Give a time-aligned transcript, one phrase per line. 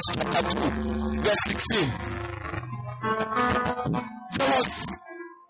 [0.00, 1.92] Acts chapter 2, verse 16.
[4.32, 4.72] There was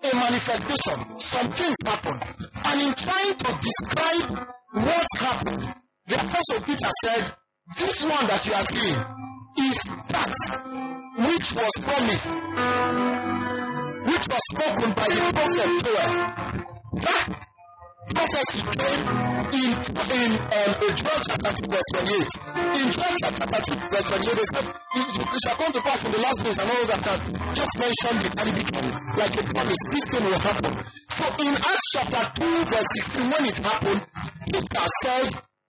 [0.03, 2.23] a manifestation, some things happened.
[2.67, 5.75] And in trying to describe what happened,
[6.07, 7.31] the Apostle Peter said,
[7.77, 8.99] This one that you are seeing
[9.71, 9.79] is
[10.11, 10.35] that
[11.15, 12.35] which was promised,
[14.03, 16.11] which was spoken by the prophet Joel.
[17.03, 17.50] That
[18.15, 19.03] prophecy came
[19.51, 19.71] in
[20.11, 22.51] in um, in chapter 2 verse 28.
[22.81, 24.67] In Joel chapter 2 verse 28, they said,
[25.01, 27.23] it shall come to pass in the last days and all that time.
[27.55, 28.69] Just mention the Arabic
[29.15, 29.83] like a promise.
[29.95, 30.73] This thing will happen.
[31.11, 34.01] So in Acts chapter 2 verse 16, when it happened,
[34.51, 35.29] Peter said,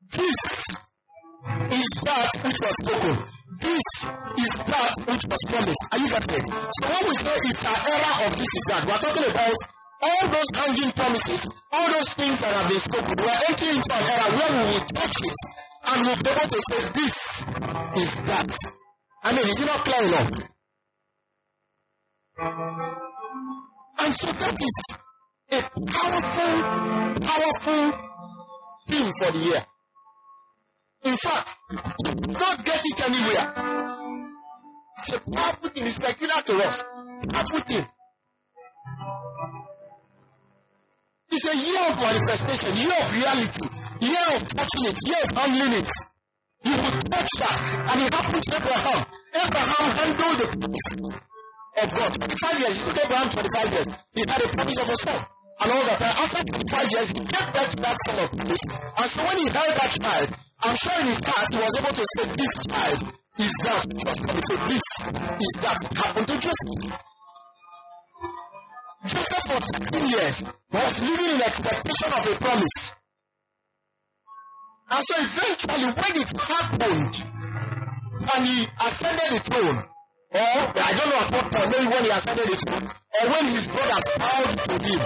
[0.09, 0.41] This
[1.77, 3.15] is that which was spoken.
[3.61, 3.87] This
[4.41, 5.83] is that which was promised.
[5.93, 6.45] Are you getting it?
[6.49, 9.57] So when we say it's an era of this is that, we're talking about
[10.01, 13.15] all those hanging promises, all those things that have been spoken.
[13.17, 15.39] We're entering into an era where we will touch it
[15.87, 17.17] and we'll be able to say this
[17.97, 18.51] is that.
[19.23, 20.31] I mean, is it not clear enough?
[24.01, 24.77] And so that is
[25.51, 26.53] a powerful,
[27.21, 27.83] powerful
[28.87, 29.61] thing for the year.
[31.03, 33.45] In fact, do not get it anywhere.
[34.97, 35.85] It's a powerful thing.
[35.85, 36.83] It's peculiar to us.
[37.29, 37.85] Powerful thing.
[41.31, 43.63] It's a year of manifestation, year of reality,
[44.03, 45.91] year of touching it, year of handling it.
[46.67, 47.57] You will touch that.
[47.87, 49.01] And it happened to Abraham.
[49.31, 52.11] Abraham handled the promise of God.
[52.19, 52.75] 25 years.
[52.75, 53.87] It took Abraham 25 years.
[54.11, 55.19] He had a promise of a son.
[55.63, 55.99] And all that.
[56.03, 58.65] And after 25 years, he gave back to that son of promise.
[58.99, 60.27] And so when he held that child,
[60.67, 62.99] I'm sure in his heart he was able to say, This child
[63.39, 64.51] is that which was promised.
[64.67, 64.85] This
[65.15, 65.79] is that.
[65.95, 67.10] Happened to Joseph.
[69.01, 73.01] Joseph for 13 years was living in expectation of a promise.
[74.91, 77.13] And so eventually, when it happened,
[78.21, 82.11] and he ascended the throne, or I don't know at what point, maybe when he
[82.13, 85.01] ascended the throne, or when his brothers bowed to him,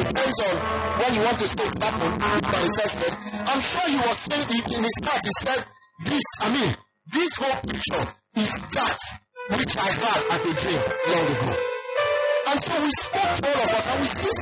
[0.00, 0.54] depends on
[0.96, 3.12] when you want to say it happened, it manifested.
[3.52, 5.60] I'm sure he was saying in his heart, he said,
[6.08, 6.72] This, I mean,
[7.12, 8.04] this whole picture
[8.40, 9.00] is that
[9.60, 10.82] which I had as a dream
[11.12, 11.77] long ago.
[12.48, 14.40] And so we spoke to all of us and we still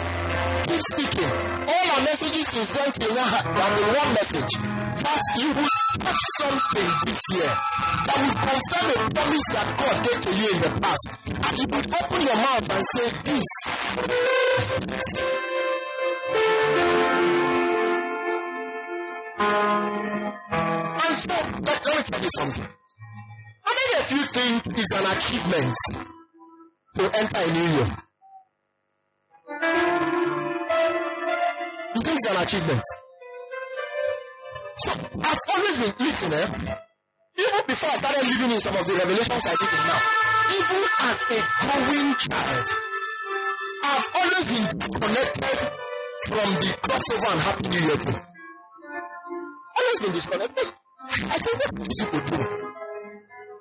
[0.63, 1.27] keep speaking.
[1.67, 4.53] All our messages since then till now have been one message
[5.03, 5.67] that you will
[5.99, 10.59] touch something this year that will confirm a promise that God gave to you in
[10.63, 11.19] the past.
[11.35, 13.51] And you would open your mouth and say, This.
[20.95, 22.71] And so, let, let me tell you something.
[23.67, 26.15] How many of you think it's an achievement
[26.97, 27.89] to enter a new year.
[31.93, 32.85] You think it's an achievement?
[34.81, 36.41] So I've always been listening.
[36.41, 36.77] Eh?
[37.37, 40.01] Even before I started living in some of the revelations I did now,
[40.57, 42.67] even as a growing child,
[43.85, 45.59] I've always been disconnected
[46.33, 48.21] from the crossover and happy new year thing.
[49.77, 50.69] Always been disconnected.
[51.13, 52.41] I think what these people do.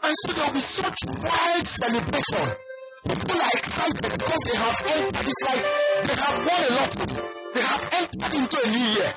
[0.07, 2.65] And so there'll be such wide celebration
[3.06, 5.28] People are excited because they have entered.
[5.30, 5.64] It's like
[6.06, 6.92] they have won a lot.
[7.54, 9.12] They have entered into a new year.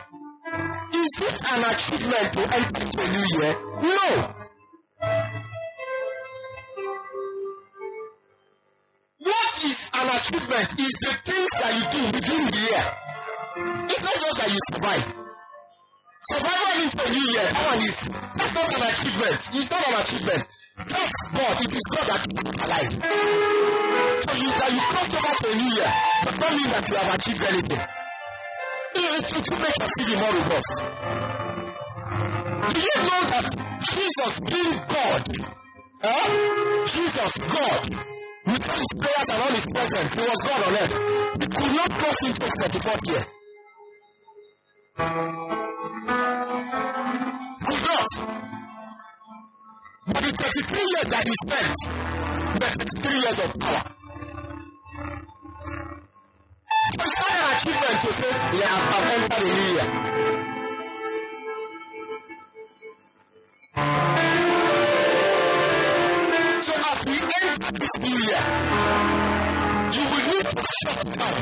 [0.92, 3.52] Is it an achievement to enter into a new year?
[3.80, 4.04] No.
[9.24, 12.84] What is an achievement is the things that you do within the year.
[13.88, 15.06] It's not just that you survive.
[16.28, 17.98] Survival into a new year, that one is
[18.36, 19.38] that's not an achievement.
[19.48, 20.44] It's not an achievement.
[20.78, 21.56] That's God.
[21.58, 22.92] It is God that keeps it alive.
[24.22, 25.90] So you, that you cross over to a new year
[26.22, 27.82] does not mean that you have achieved anything.
[28.98, 30.74] It, it will make your CV more robust.
[32.68, 33.46] Do you know that
[33.90, 35.22] Jesus being God,
[36.06, 36.26] eh?
[36.86, 37.82] Jesus God,
[38.46, 40.94] with all his prayers and all his presence, he was God on earth.
[41.42, 43.24] He could not cross into his 34th year.
[47.66, 48.47] Could not.
[50.08, 51.76] But the 33 years that he spent
[52.56, 53.82] were 33 years of power.
[56.88, 59.88] So it's not an achievement to say, yeah, I've, I've entered a new year.
[66.60, 68.42] So as we enter this new year,
[69.94, 71.40] you will need to shut down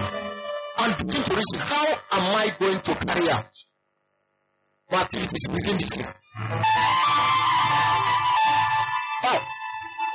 [0.78, 3.46] and begin to reason, how am I going to carry out
[4.90, 7.05] my activities within this year?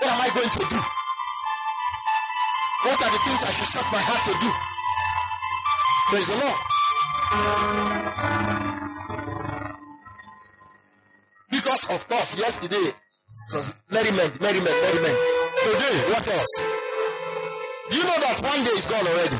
[0.01, 0.81] What am I going to do?
[2.89, 4.49] What are the things I should set my heart to do?
[6.09, 6.57] Praise the Lord.
[11.51, 12.97] Because, of course, yesterday,
[13.53, 15.17] was merriment, merriment, merriment.
[15.69, 16.53] Today, what else?
[17.91, 19.37] Do you know that one day is gone already?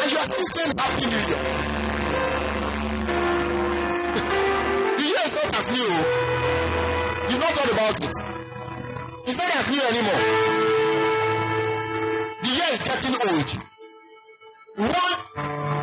[0.00, 1.44] And you are still saying Happy New Year.
[4.96, 5.92] the year is not as new.
[7.28, 8.37] You've not thought about it.
[9.28, 10.24] It's not as new anymore.
[12.40, 13.50] The year is getting old.
[14.88, 15.20] One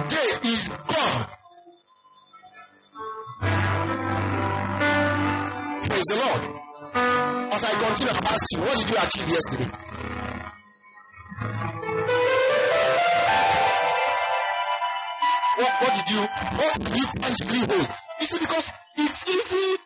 [0.09, 1.25] day is gone.
[5.85, 6.41] Praise the Lord.
[7.53, 9.69] As I continue, I ask you, what did you achieve yesterday?
[15.53, 16.21] What, what did you,
[16.57, 17.89] what did you tangibly hold?
[18.19, 19.77] You see, because it's easy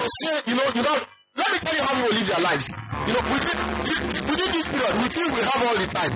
[0.00, 2.66] to say, you know, you know, let me tell you how people live their lives.
[3.06, 3.56] You know, within,
[4.26, 6.14] within this period, we feel we have all the time.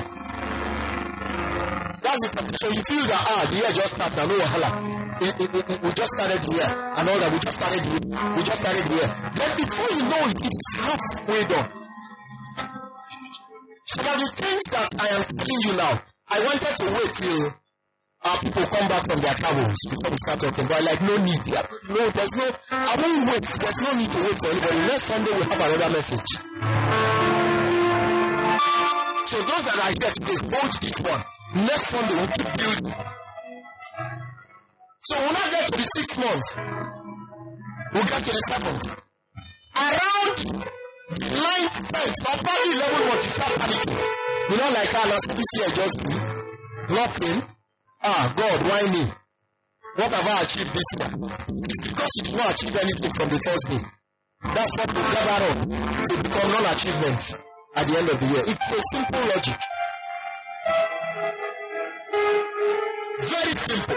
[2.01, 2.71] That's the temptation.
[2.75, 7.05] You feel that, ah, the year just started, no wahala we just started here and
[7.05, 10.41] all that we just started here we just started here then before you know it
[10.41, 11.69] it is halfway done
[13.85, 15.93] some of the things that i am telling you now
[16.33, 17.53] i wanted to wait till
[18.25, 21.45] our people come back from their travels before we start talking but like no need
[21.89, 25.33] no there's no i won't wait there's no need to wait for anybody next sunday
[25.33, 26.31] we have another message
[29.25, 31.23] so those that are here today hold this one
[31.65, 32.95] next sunday we keep building
[35.03, 36.57] so we'll not get to the six months.
[37.93, 38.85] We'll get to the seventh.
[39.75, 40.37] Around
[41.09, 43.97] the ninth, tenth, or probably eleven months, you start panicking.
[44.51, 46.15] You know, like, ah, last this year just me.
[46.95, 47.60] Nothing.
[48.03, 49.05] Ah, God, why me?
[49.97, 51.11] What have I achieved this year?
[51.69, 53.83] It's because you did not achieve anything from the first day.
[54.55, 55.69] That's what we gather up
[56.09, 57.39] to become non-achievements
[57.77, 58.45] at the end of the year.
[58.47, 59.59] It's a simple logic.
[63.21, 63.97] Very simple.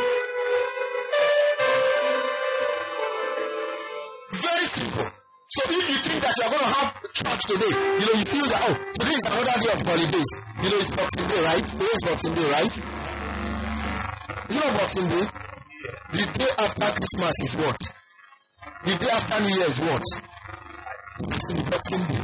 [4.74, 5.06] simple.
[5.54, 8.26] So if you think that you are going to have church today, you know, you
[8.26, 10.32] feel that, oh, today is another day of holidays.
[10.66, 11.62] You know, it's Boxing Day, right?
[11.64, 13.03] Today is Boxing Day, right?
[14.54, 15.26] It not Boxing Day?
[16.14, 17.80] The day after Christmas is what?
[18.86, 20.06] The day after New Year is what?
[21.74, 22.22] Boxing Day.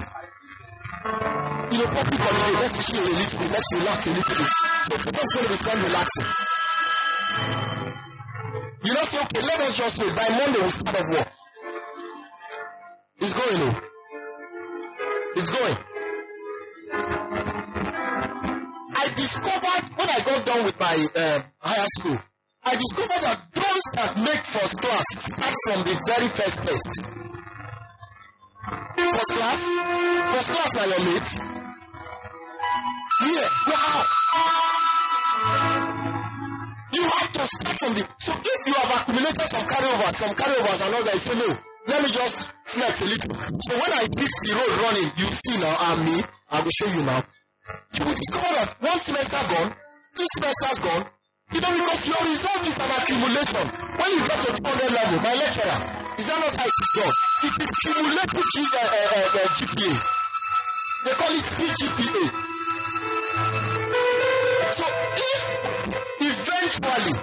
[1.73, 4.49] You know, public holiday, let's chill a little bit, let's relax a little bit.
[4.85, 6.29] So today's going to be spent relaxing.
[8.85, 10.13] You know, say, okay, let us just wait.
[10.13, 11.29] By Monday, we start off work.
[13.21, 13.75] It's going on.
[15.35, 15.88] It's going.
[21.79, 22.19] Higher school,
[22.67, 26.91] I discovered that those that make first class start from the very first test.
[28.99, 29.61] First class?
[30.35, 31.29] First class now your mate.
[33.19, 34.01] Yeah, wow.
[36.91, 40.79] You have to start from the so if you have accumulated some carryovers, some carryovers
[40.83, 41.49] and all that, you say no
[41.87, 43.33] let me just flex a little.
[43.65, 46.21] So when I hit the road running, you see now I'm me.
[46.51, 47.23] I will show you now.
[47.97, 49.73] You will discover that one semester gone,
[50.13, 51.18] two semesters gone.
[51.49, 53.65] You know, because your result is an accumulation.
[53.97, 55.77] When you get to 200 level, my lecturer,
[56.21, 57.15] is that not how it is done?
[57.49, 59.93] It is cumulative G, uh, uh, uh, GPA.
[61.05, 62.23] They call it CGPA.
[64.77, 64.85] So
[65.17, 65.41] if
[66.21, 67.15] eventually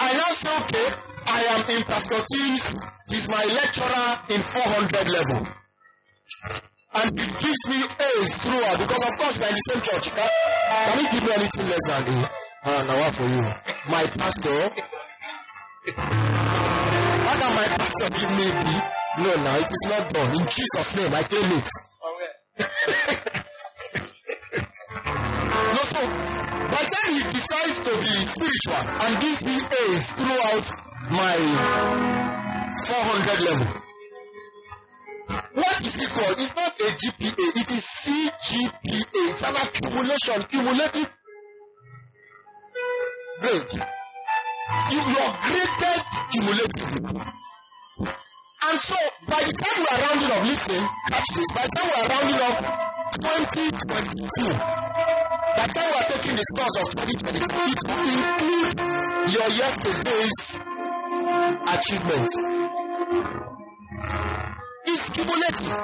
[0.00, 0.86] I now say, okay,
[1.26, 2.78] I am in Pastor Tim's
[3.08, 5.48] He's my lecturer in 400 level.
[6.94, 10.14] And he gives me A's throughout because, of course, we're in the same church.
[10.14, 12.37] Can, can he give me anything less than A?
[12.64, 13.42] Ah, now what for you?
[13.90, 14.70] My pastor.
[15.94, 18.66] How can my pastor give me B?
[19.22, 20.30] No, now it is not done.
[20.34, 21.68] In Jesus' name, I claim it.
[25.70, 30.66] no, so by the time he decides to be spiritual and gives me A's throughout
[31.14, 31.38] my
[32.74, 33.70] 400 level.
[35.54, 36.32] What is equal?
[36.42, 38.98] It's not a GPA, it is CGPA.
[39.14, 41.17] It's an accumulation, cumulative
[43.40, 43.72] grade.
[44.90, 47.00] You, you are graded cumulatively.
[48.68, 51.88] And so, by the time we are rounding off, listen, catch this, by the time
[51.88, 52.58] we are rounding off
[53.18, 54.58] 2022,
[55.56, 58.76] by the time we are taking the scores of 2022, it will include
[59.32, 60.38] your yesterday's
[61.68, 62.30] achievement
[64.88, 65.78] is cumulative.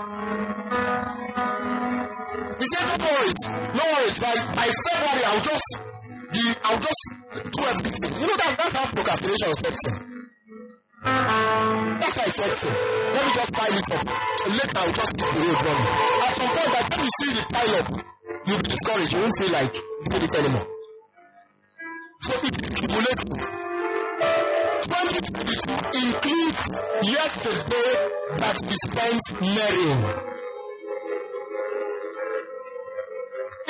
[2.58, 4.18] He said, no worries, no worries.
[4.20, 5.93] By, by February, I'll just
[6.34, 7.04] the, I'll just
[7.46, 8.12] do everything.
[8.18, 9.94] You know, that, that's how procrastination sets in.
[11.04, 12.74] That's how it sets in.
[12.74, 14.02] Let me just pile it up.
[14.04, 15.88] Later, I'll just keep the road running.
[16.26, 17.86] At some point, by the time you see the pile up,
[18.46, 19.12] you'll be discouraged.
[19.14, 19.74] You won't feel like
[20.10, 20.66] doing it anymore.
[22.24, 23.64] So it's cumulative.
[24.84, 25.70] 2022
[26.02, 26.60] includes
[27.04, 27.90] yesterday
[28.42, 30.02] that we spent marrying.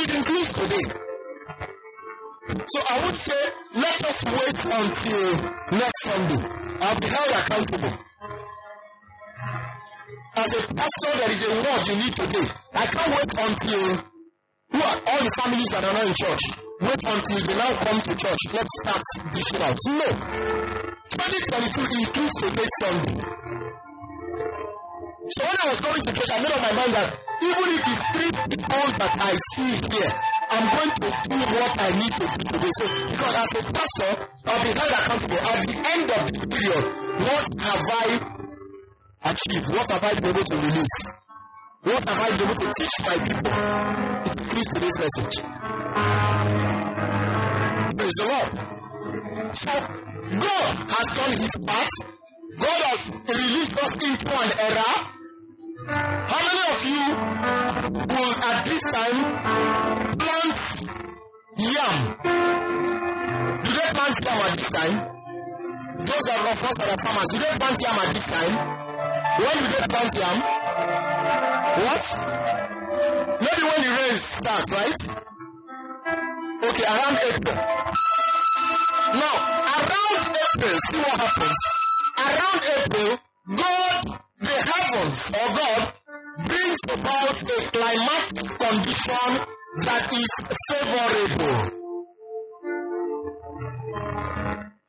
[0.00, 0.86] It includes today.
[2.44, 3.40] So I would say
[3.74, 5.24] let us wait until
[5.72, 6.42] next Sunday.
[6.84, 7.94] I'll be held accountable.
[10.36, 12.46] As a pastor, there is a word you need today.
[12.74, 14.14] I can't wait until
[14.74, 16.44] who are all the families that are not in church?
[16.82, 18.42] Wait until they now come to church.
[18.52, 19.78] Let's start dishing out.
[19.86, 20.08] No.
[21.14, 23.24] 2022 includes today's Sunday.
[25.30, 27.08] So when I was going to church, I made up my mind that
[27.40, 30.12] even if it's three people that I see here,
[30.54, 32.72] I'm going to do what I need to do today.
[32.78, 34.12] So, because as a pastor,
[34.46, 35.40] I'll be held accountable.
[35.50, 36.84] At the end of the period,
[37.26, 38.06] what have I
[39.34, 39.66] achieved?
[39.74, 40.98] What have I been able to release?
[41.82, 44.04] What have I been able to teach my people?
[44.54, 45.36] please today's message.
[47.98, 48.52] Praise the Lord.
[49.58, 51.94] So, God has done his part.
[52.62, 55.13] God has released us into an era.
[55.86, 57.04] How many of you
[57.92, 59.18] will at this time
[60.16, 60.58] plant
[61.60, 61.96] yam?
[63.60, 64.96] Do they plant yam at this time?
[65.98, 68.54] Those of us that are farmers, do they plant yam at this time?
[69.44, 70.36] When do they plant yam?
[71.84, 72.04] What?
[73.44, 75.00] Maybe when the rain starts, right?
[76.64, 77.56] Okay, around April.
[79.20, 79.36] Now,
[79.84, 81.60] around April, see what happens.
[82.24, 83.10] Around April,
[83.52, 85.92] God, the heavens or God,
[86.36, 89.30] brings about a climatic condition
[89.84, 90.32] that is
[90.68, 91.60] favorable.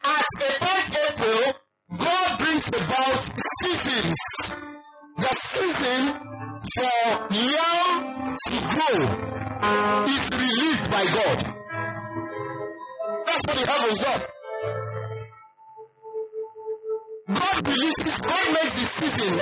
[0.04, 1.44] At about April,
[1.98, 3.22] God brings about
[3.62, 4.20] seasons.
[5.18, 6.04] The season
[6.76, 6.98] for
[7.32, 9.00] young to grow
[10.06, 11.40] is released by God.
[13.26, 14.35] That's what the heavens does.
[17.28, 19.34] God releases, God makes the season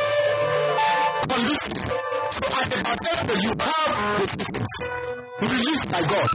[1.28, 1.84] conducive.
[2.32, 4.74] So at the April, you have the seasons
[5.44, 6.30] released by God.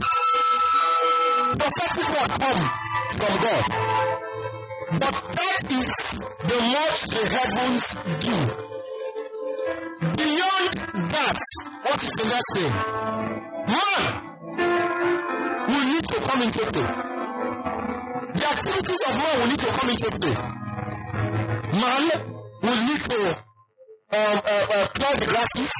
[1.57, 2.61] Prophetic will come
[3.17, 3.65] from God.
[4.93, 7.85] But that is the much the heavens
[8.21, 8.37] do.
[10.21, 10.73] Beyond
[11.09, 11.39] that,
[11.81, 12.73] what is the next thing?
[13.73, 14.01] Man
[15.65, 16.89] will need to come into play.
[18.37, 20.68] The activities of man will need to come into play.
[21.79, 22.11] Man
[22.61, 23.21] will need to
[24.11, 25.71] um, uh, uh, plow the grasses,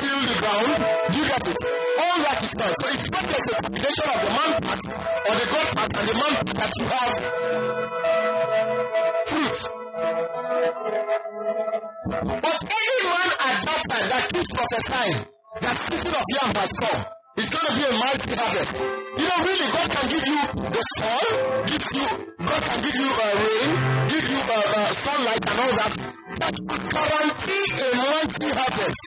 [0.00, 0.72] till the ground.
[1.12, 1.60] Do you get it?
[2.00, 2.74] All that is done.
[2.80, 6.06] So it's not just a combination of the man part or the God part and
[6.08, 7.14] the man part that you have
[9.28, 9.58] fruit.
[12.40, 15.28] But any man at that time that keeps prophesying
[15.60, 17.04] that season of yam has come,
[17.36, 19.03] it's going to be a mighty harvest.
[19.14, 20.40] You know, really, God can give you
[20.74, 21.30] the soil,
[21.70, 22.06] gives you,
[22.42, 23.70] God can give you uh, rain,
[24.10, 25.94] give you uh, uh, sunlight and all that,
[26.34, 26.54] but
[26.90, 29.04] guarantee a mighty harvest.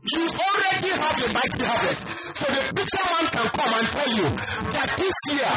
[0.00, 2.02] You already have a mighty harvest.
[2.36, 4.26] So the preacher man can come and tell you
[4.76, 5.52] that this year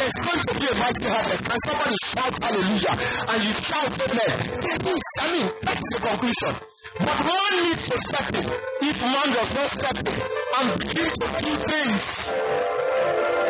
[0.00, 1.44] there's going to be a mighty harvest.
[1.52, 2.94] And somebody shout hallelujah
[3.32, 4.32] and you shout amen.
[4.64, 6.52] That is, I mean, that is the conclusion.
[7.00, 8.46] But one needs to step in.
[8.80, 12.32] If man does not step in and begin to do things,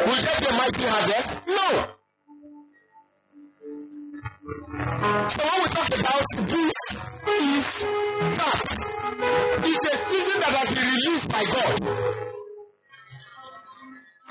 [0.06, 1.30] will there be a mighty harvest?
[1.46, 1.68] No.
[4.42, 6.78] So when we talk about this
[7.42, 7.86] is
[8.38, 8.68] that
[9.62, 11.74] it's a season that has been released by God.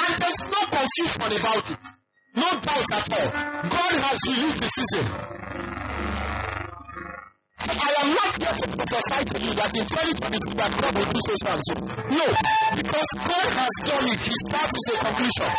[0.02, 1.84] And there's no confusion about it.
[2.36, 3.30] No doubt at all.
[3.70, 5.06] God has released the season.
[7.62, 8.61] So I am not here to
[9.02, 11.74] prophesy to you that in 2022 that God will do so and so.
[12.12, 12.28] No,
[12.76, 14.22] because God has done it.
[14.22, 15.52] His part is a conclusion.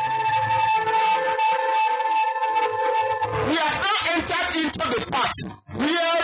[3.49, 5.37] We have now entered into the part
[5.75, 6.19] where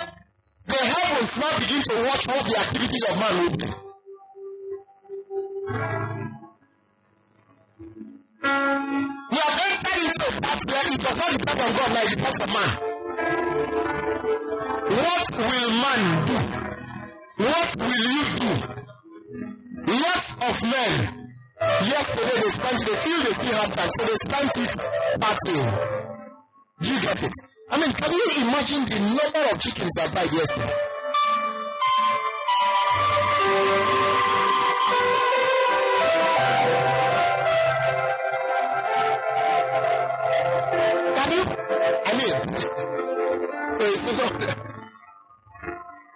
[0.69, 3.69] the heavens now begin to watch all the activities of man will be.
[9.29, 12.11] We have entered into a part where it does not depend on God, now it
[12.15, 12.71] depends on man.
[14.89, 16.68] What will man do?
[17.39, 18.53] What will you do?
[19.87, 21.29] Lots of men
[21.87, 24.75] yesterday they spent it, they feel they still have time, so they spent it
[25.23, 25.71] partying.
[26.81, 27.33] Do you get it?
[27.71, 30.75] I mean, can you imagine the number of chickens that died yesterday?
[41.15, 41.43] Can you?
[42.07, 42.13] I
[44.49, 44.59] mean.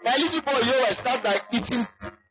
[0.04, 1.86] My little boy here was start like eating.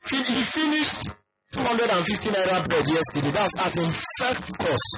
[0.09, 1.09] He finished
[1.51, 3.31] 250 naira bread yesterday.
[3.31, 4.89] That's as in first course.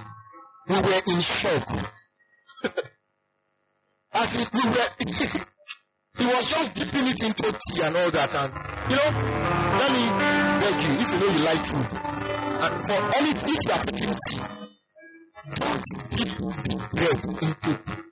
[0.67, 1.67] We were in shock.
[4.15, 4.89] as in we were
[6.17, 8.53] he was just dipping it into tea and all that and
[8.89, 9.09] you know
[9.73, 10.03] let me
[10.61, 11.89] beg you if you know you like food
[12.63, 14.41] and for any if you are taking tea
[15.57, 17.71] don't dip the bread into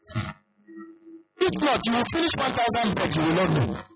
[0.10, 0.30] tea
[1.42, 3.91] if not you will finish one thousand bread you will not know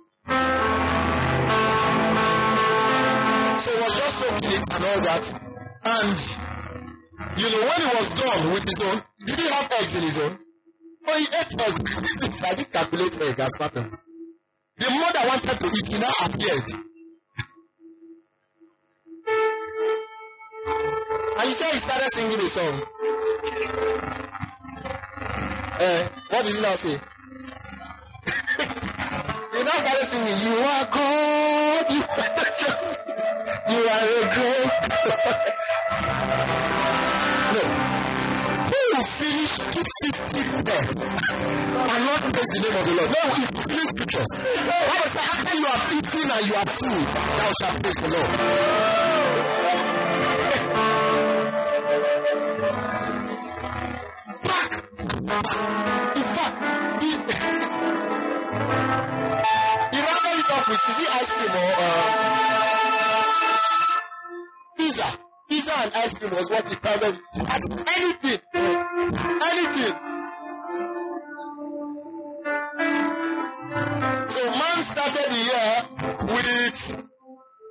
[3.58, 5.25] so he was just soaking it and all that
[5.86, 6.20] and
[7.39, 10.20] you know when he was done with his own did he have eggs in his
[10.20, 10.39] own
[11.08, 11.75] Oh, he ate egg.
[12.50, 13.74] I didn't calculate egg as part.
[13.74, 13.82] The
[14.89, 16.65] mother wanted to eat, he now appeared.
[21.38, 22.82] And you say he started singing a song.
[25.79, 26.98] Uh, what did he now say?
[29.66, 34.70] He now started singing, You are God, you are a great
[37.54, 37.62] no
[38.94, 40.86] will finish 250 there
[41.66, 43.10] and not praise the name of the Lord.
[43.10, 44.32] No, it's filling scriptures.
[44.38, 47.02] Bible says, after you have eaten and you are full,
[47.36, 49.55] thou shalt praise the Lord.
[61.56, 64.02] Is it ice cream or uh,
[64.78, 65.08] pizza?
[65.50, 67.16] Pizza and ice cream was what he covered
[67.50, 67.64] as
[67.98, 68.40] anything
[69.56, 69.96] anything.
[74.28, 75.74] So man started the year
[76.34, 76.80] with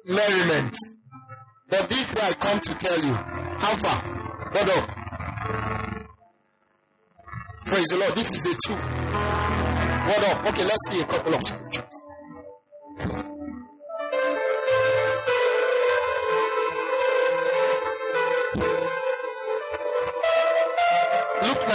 [0.06, 0.74] merriment.
[1.70, 4.00] But this day I come to tell you, how far?
[4.52, 4.84] What up?
[7.66, 8.14] Praise the Lord.
[8.14, 8.74] This is the two.
[8.74, 10.46] What up?
[10.48, 12.04] Okay, let's see a couple of scriptures.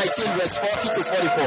[0.09, 1.43] 19, verse 40 to 44.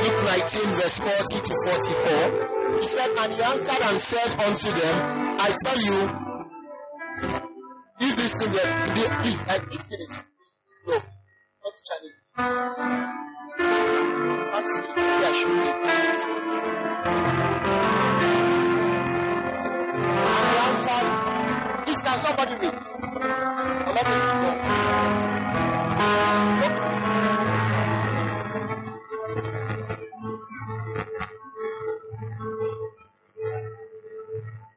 [0.00, 2.80] Luke 19, verse 40 to 44.
[2.80, 4.96] He said, And he answered and said unto them,
[5.40, 5.98] I tell you,
[8.00, 10.24] if this thing were to be, please, like this thing is,
[10.86, 11.02] no, not.
[14.52, 16.85] Can't see, maybe I should read
[22.16, 22.72] can somebody read?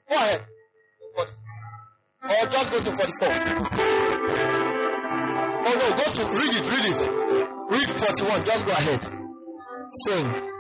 [0.10, 0.41] Go ahead.
[2.21, 3.28] Or just go to 44.
[5.62, 7.02] Oh no, go to read it, read it.
[7.71, 8.45] Read 41.
[8.45, 9.02] Just go ahead.
[10.06, 10.59] Sing.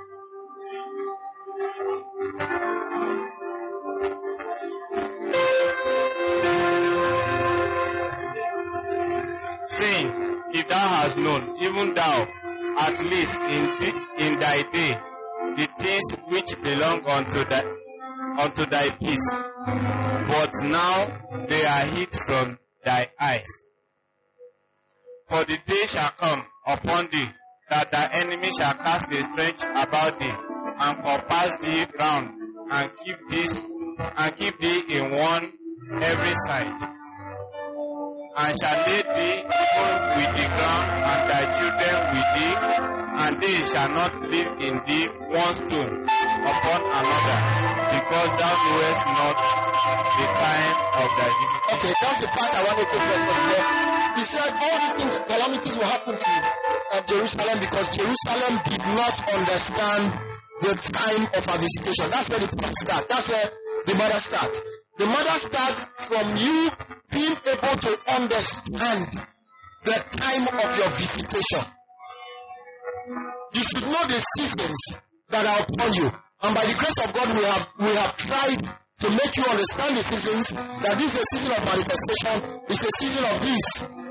[13.37, 14.97] Least in, in thy day,
[15.55, 17.61] the things which belong unto thy,
[18.41, 19.27] unto thy peace.
[20.29, 20.97] But now
[21.47, 23.51] they are hid from thy eyes.
[25.27, 27.29] For the day shall come upon thee
[27.69, 30.33] that thy enemy shall cast a stretch about thee
[30.81, 32.29] and compass thee round
[32.71, 33.67] and keep this
[34.17, 35.51] and keep thee in one
[36.01, 36.98] every side
[38.39, 39.43] and shall lay thee
[40.15, 42.55] with the ground, and thy children with thee,
[43.19, 46.07] and they shall not live in thee one stone
[46.47, 47.37] upon another,
[47.91, 49.37] because thou knowest not
[50.15, 51.61] the time of thy visit.
[51.75, 53.39] Okay, that's the part I wanted to first of
[54.15, 59.15] He said all these things, calamities will happen to uh, Jerusalem because Jerusalem did not
[59.35, 60.03] understand
[60.63, 62.07] the time of her visitation.
[62.11, 63.07] That's where the part starts.
[63.07, 63.47] That's where
[63.85, 64.78] the mother starts.
[64.99, 66.67] The mother starts from you
[67.07, 69.07] being able to understand
[69.87, 71.63] the time of your visitation.
[73.55, 74.79] You should know the seasons
[75.29, 76.11] that are upon you.
[76.43, 79.95] And by the grace of God, we have we have tried to make you understand
[79.95, 82.35] the seasons that this is a season of manifestation,
[82.67, 83.65] it's a season of this,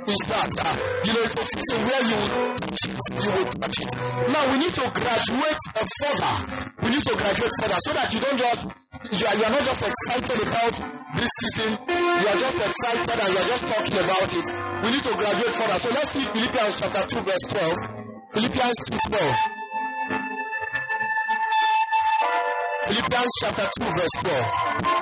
[0.08, 0.48] is that.
[0.56, 0.72] Uh,
[1.04, 3.92] you know, it's a season where you will touch it, you will touch it.
[4.32, 5.62] Now we need to graduate
[6.00, 6.34] further.
[6.80, 8.68] We need to graduate further so that you don't just
[8.98, 10.74] you are, you are not just excited about
[11.14, 14.42] this season, you are just excited and you are just talking about it.
[14.82, 15.78] We need to graduate further.
[15.78, 17.78] So let's see Philippians chapter 2, verse 12.
[18.32, 19.38] Philippians 2 12.
[22.88, 24.98] Philippians chapter 2, verse 12.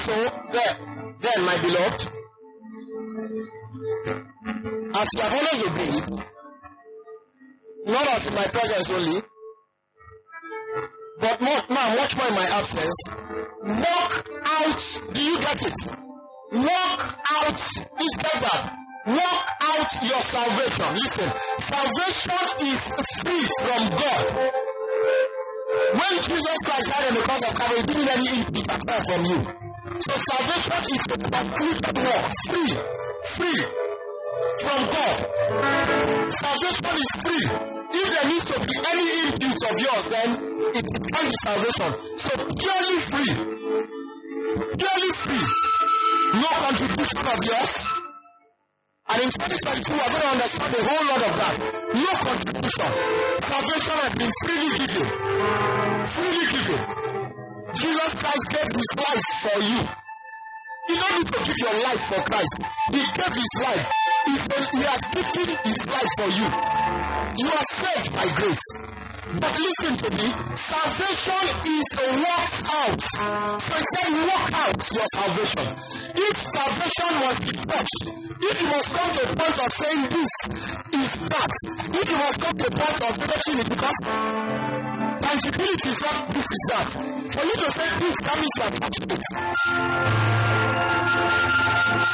[0.00, 2.08] So, then, then, my beloved,
[4.96, 6.08] as you have always obeyed,
[7.84, 9.20] not as in my presence only,
[11.20, 13.00] but more, now much more in my absence.
[13.60, 14.80] Walk out.
[15.12, 15.80] Do you get it?
[16.52, 17.00] Walk
[17.36, 17.60] out.
[17.60, 18.72] Is get that?
[19.04, 20.94] Walk out your salvation.
[20.96, 21.28] Listen,
[21.60, 22.88] salvation is
[23.20, 24.24] free from God.
[25.92, 29.69] When Jesus Christ died on the cross of Calvary, he didn't any at from you.
[29.90, 32.74] So salvation is a completed work, free,
[33.26, 33.60] free
[34.62, 35.18] from God.
[36.30, 37.46] Salvation is free.
[37.90, 40.28] If there needs to be any input of yours, then
[40.78, 41.90] it can be salvation.
[42.22, 43.34] So purely free.
[44.78, 45.46] Purely free.
[46.38, 47.74] No contribution of yours.
[49.10, 51.54] And in 2022, we're going to understand a whole lot of that.
[51.98, 52.90] No contribution.
[53.42, 55.08] Salvation has been freely given.
[56.06, 56.99] Freely given.
[57.80, 59.80] Jesus Christ gave his life for you.
[60.90, 62.56] You don't need to give your life for Christ.
[62.92, 63.84] He gave his life.
[64.28, 66.48] He, he has given his life for you.
[67.40, 68.66] You are saved by grace.
[69.32, 71.88] But listen to me, salvation is
[72.20, 73.00] worked out.
[73.64, 75.66] So he said, work out your salvation.
[76.20, 78.04] If salvation must be touched,
[78.44, 80.32] if you must come to a point of saying this
[81.00, 81.52] is that,
[81.96, 84.79] if you must come to a point of touching it because
[85.30, 86.90] tangibility is what this is that.
[87.30, 89.22] For you to say this, that means you are touching it.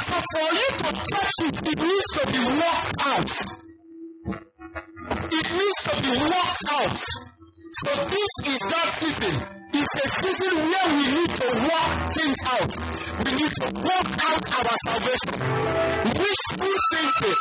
[0.05, 3.33] So for you to touch it, it needs to be worked out.
[5.33, 7.01] It needs to be worked out.
[7.73, 9.35] So this is that season.
[9.73, 12.73] It's a season where we need to work things out.
[13.25, 15.41] We need to work out our salvation.
[16.21, 17.39] Wishful thinking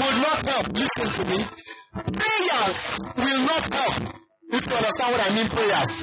[0.00, 0.66] will not help.
[0.72, 1.44] Listen to me.
[1.92, 2.80] Prayers
[3.16, 4.20] will not help.
[4.52, 5.94] If you understand what I mean, prayers.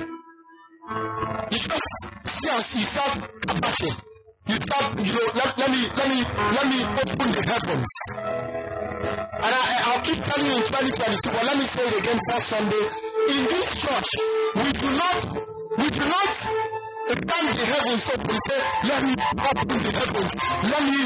[1.51, 1.91] You just
[2.23, 3.95] see as you start kabashing.
[4.47, 6.19] You start, you know, let, let me, let me,
[6.55, 7.91] let me open the heavens.
[8.17, 12.47] And I, I'll keep telling you in 2022, but let me say it again first
[12.47, 12.83] Sunday.
[13.35, 14.09] In this church,
[14.55, 15.19] we do not,
[15.75, 16.76] we do not
[17.15, 18.35] thank the heavens open.
[18.47, 20.31] Say, let me open the heavens.
[20.67, 20.99] Let me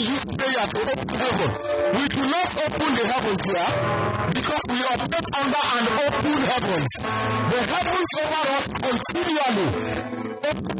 [0.00, 1.50] use prayer to open heaven.
[1.94, 3.68] We do not open the heavens here
[4.32, 6.92] because we are operate under an open heavens.
[7.50, 9.68] The heavens over us continually
[10.48, 10.78] open.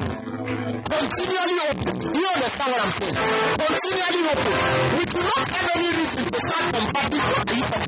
[0.84, 1.94] Continually open.
[2.14, 3.16] You understand what I'm saying?
[3.60, 4.54] Continually open.
[4.96, 7.22] We do not have any reason to start combating.
[7.24, 7.83] What are you talking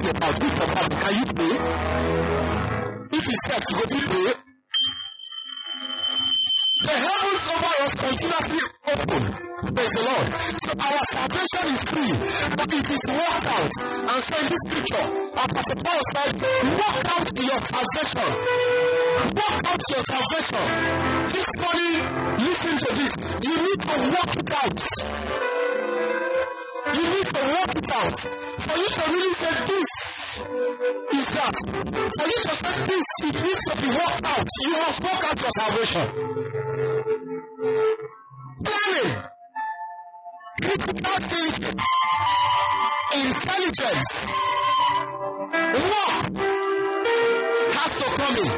[9.07, 9.47] continuously.
[9.57, 10.29] Praise the Lord.
[10.63, 12.13] So our salvation is free,
[12.57, 13.73] but it is worked out.
[14.07, 16.35] And so in this scripture, Apostle Paul said,
[16.77, 18.31] work out your salvation.
[19.33, 20.65] Work out your salvation.
[21.33, 22.05] This morning,
[22.37, 23.13] listen to this.
[23.47, 24.81] You need to work it out.
[26.97, 28.19] You need to work it out.
[28.57, 29.91] For you to really say this
[31.17, 31.57] is that.
[31.65, 34.47] For you to say this, it needs to be worked out.
[34.63, 36.07] You must work out your salvation.
[38.65, 39.13] Planning,
[40.63, 41.79] critical thinking,
[43.13, 44.27] intelligence,
[45.75, 46.23] work
[47.77, 48.51] has to come in.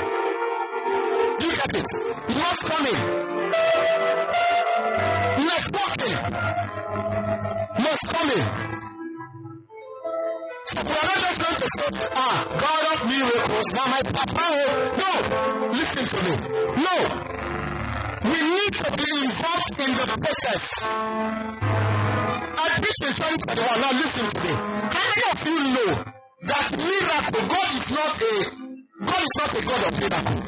[1.41, 1.89] You get it?
[2.59, 2.99] Come in.
[5.47, 6.17] Networking
[7.79, 8.47] must come in.
[10.67, 14.47] So we are not just going to say, ah, God of miracles, now my papa.
[14.49, 16.35] oh." No, listen to me.
[16.83, 17.38] No.
[18.29, 20.65] We need to be involved in the process.
[22.59, 23.81] I preached in 2021.
[23.81, 24.53] Now listen to me.
[24.93, 25.93] How many of you know
[26.49, 28.35] that miracle, God is not a
[29.09, 30.41] God is not a God of miracle.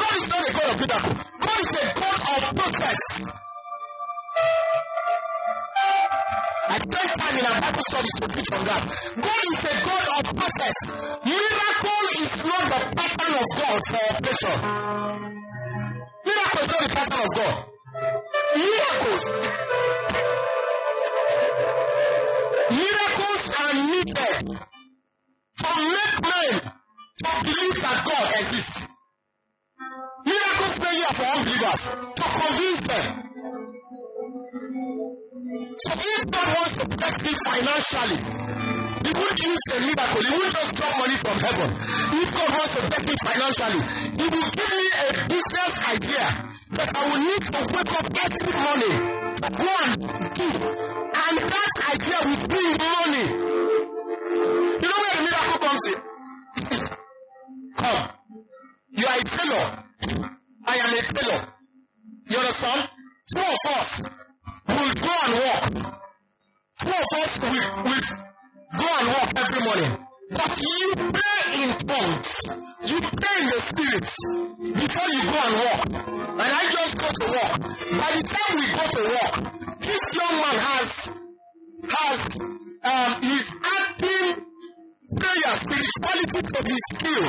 [0.00, 1.14] God is not a God of miracle.
[1.40, 3.02] God is a God of process.
[6.70, 8.82] I spent time in our Bible studies to teach on that.
[9.20, 10.78] God is a God of process.
[11.26, 14.56] Miracle is not the pattern of God for operation.
[16.26, 17.56] Miracle is not the pattern of God.
[18.54, 19.24] Miracles
[37.90, 38.22] financially,
[39.02, 40.22] He won't use a miracle.
[40.22, 41.70] He won't just drop money from heaven.
[42.20, 43.80] If God wants to bless me financially,
[44.14, 46.26] He will give me a business idea
[46.70, 48.96] that I will need to wake up every morning
[49.40, 49.92] to go and
[50.38, 50.48] do.
[51.10, 53.26] And that idea will bring money.
[54.30, 55.98] You know where the miracle comes in?
[57.74, 58.02] Come.
[58.90, 59.66] You are a tailor.
[60.66, 61.40] I am a tailor.
[62.30, 62.90] You understand?
[63.34, 63.90] Two of us
[64.68, 66.00] will go and work
[66.80, 67.96] Two of us we, we
[68.72, 69.92] go and walk every morning.
[70.32, 72.30] But you pray in tongues.
[72.88, 74.08] You pray in the spirit
[74.80, 75.82] before you go and walk.
[76.40, 77.52] And I just go to walk.
[78.00, 79.34] By the time we go to walk,
[79.84, 80.90] this young man has
[81.90, 84.40] has um is adding
[85.20, 87.24] prayer spirituality to his skill.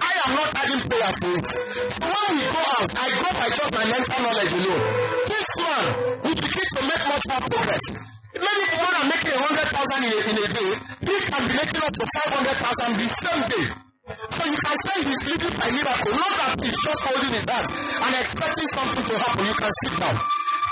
[0.00, 1.48] I am not adding prayer to it.
[1.92, 4.84] So when we go out, I go by just my mental knowledge alone.
[5.28, 5.84] This man
[6.24, 8.17] will begin to make much more progress.
[8.38, 10.70] Many people are making a hundred thousand in a, in a day.
[11.04, 13.66] He can be making up to five hundred thousand the same day.
[14.08, 17.70] So you can say he's living by miracle, not that he's just holding his hands
[17.76, 19.42] and expecting something to happen.
[19.44, 20.16] You can sit down.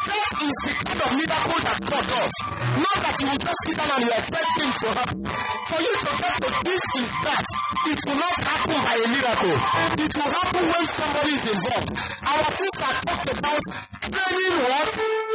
[0.07, 2.35] That is the kind of miracle that God does.
[2.79, 5.19] Not that you will just sit down and you expect things to happen.
[5.67, 7.47] For you to get to this is that.
[7.91, 9.57] It will not happen by a miracle.
[10.01, 11.91] It will happen when somebody is involved.
[12.23, 13.63] Our sister talked about
[14.07, 14.91] training what?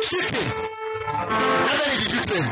[0.08, 0.81] Chicken.
[1.12, 2.48] How many did you train?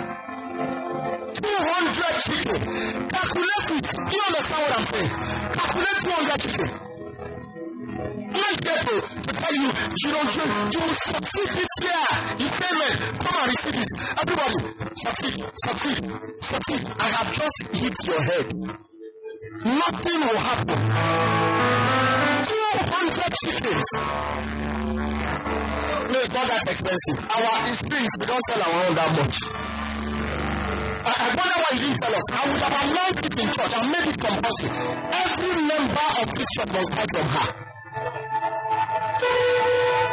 [1.40, 2.60] 200 chicken.
[3.08, 3.88] Calculate it.
[3.88, 5.12] Do you understand what I'm saying?
[5.56, 6.70] Calculate 200 chicken.
[8.36, 8.96] Not there to,
[9.32, 10.44] tell you, you know, you,
[10.76, 12.04] you will succeed this year.
[12.36, 13.92] You say, man, come and receive it.
[14.20, 14.60] Everybody,
[14.96, 16.04] succeed, succeed,
[16.44, 16.84] succeed.
[17.00, 18.48] I have just hit your head.
[19.64, 21.39] Nothing will happen.
[23.10, 23.90] 200 chickens.
[26.14, 27.18] No, it's not that expensive.
[27.26, 29.38] Our springs, we don't sell our own that much.
[31.06, 32.26] I, I wonder why you didn't tell us.
[32.30, 34.70] I would have announced it in church and made it compulsory.
[35.10, 37.48] Every member of this church must buy from her.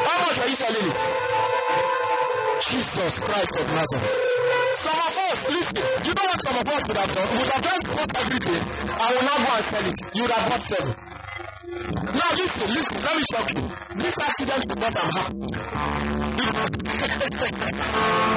[0.00, 1.00] How much are you selling it?
[2.64, 4.08] Jesus Christ of Nazareth.
[4.72, 7.28] Some of us, listen, you know what some of us would have done?
[7.28, 9.98] We would have just bought everything and will not go and sell it.
[10.16, 11.15] You would have bought seven.
[11.66, 13.66] Now listen, listen, let me shock you.
[13.98, 15.50] This accident would not have happened.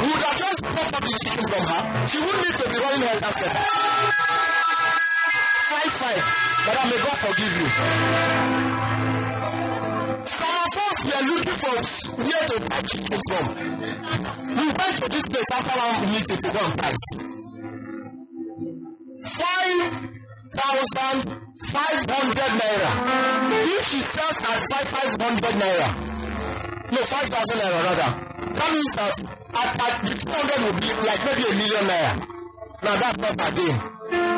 [0.01, 1.81] we would have just bought up the chicken from her.
[2.09, 3.53] She wouldn't need to be running her basket.
[5.69, 6.25] Five five.
[6.65, 7.69] Madam, may God forgive you.
[10.25, 11.77] Some of us were looking for
[12.17, 13.45] where to buy chicken from.
[14.57, 17.05] We went to this place after one meeting to go and price.
[19.21, 20.17] Five
[20.49, 22.91] thousand five hundred naira.
[23.51, 25.89] If she sells at five five hundred naira,
[26.91, 28.11] no five thousand naira rather,
[28.55, 29.15] that means that
[29.59, 32.13] at, at the two hundred will be like maybe a million naira.
[32.79, 33.79] Now that's not her game.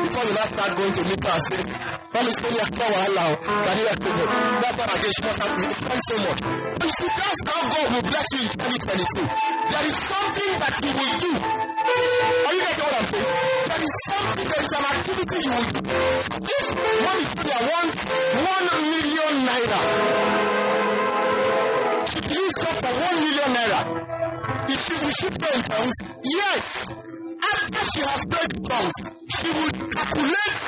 [0.02, 1.62] Before you now start going to meet her and say,
[2.12, 4.12] Mom is going to wahala o, you help me?
[4.60, 6.40] That's not again, she must have spent so much.
[6.76, 9.30] But see, that's how God will bless you in 2022.
[9.72, 11.32] There is something that you will do.
[11.38, 13.61] Are you getting what I'm saying?
[13.82, 15.90] There is something, there is an activity you will do.
[15.90, 16.66] If
[17.02, 19.82] one is there wants one million naira,
[22.06, 23.82] she used up for one million naira.
[24.70, 25.98] Is she, will she pay in tongues?
[26.30, 26.94] Yes.
[27.42, 28.98] After she has prayed in tongues,
[29.34, 30.62] she will calculate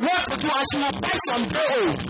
[0.00, 2.00] what to do and she will buy some day old.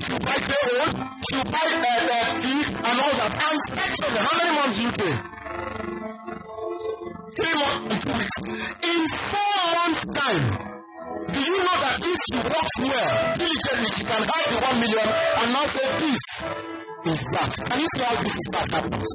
[0.00, 0.96] She will buy day old,
[1.28, 3.32] she will buy uh, uh, tea and all that.
[3.44, 5.40] And section, how many months you pay?
[7.30, 8.38] Three months and two weeks.
[8.82, 10.46] In four months' time,
[11.30, 15.08] do you know that if she works well, diligently, she can have the one million
[15.38, 16.26] and now say, This
[17.06, 17.52] is that.
[17.70, 19.12] Can you see how this is that happens?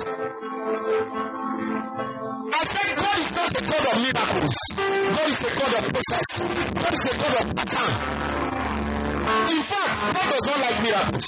[2.55, 4.55] I said, God is not a God of miracles.
[4.79, 6.29] God is a God of process.
[6.71, 7.93] God is a God of pattern.
[9.51, 11.27] In fact, God does not like miracles.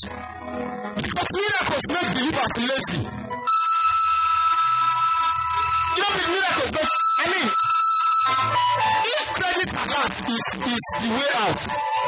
[1.04, 3.26] Because miracles make believers lazy.
[5.97, 7.49] You know, the miracles make, I mean,
[9.17, 11.57] if credit alert is, is the way out,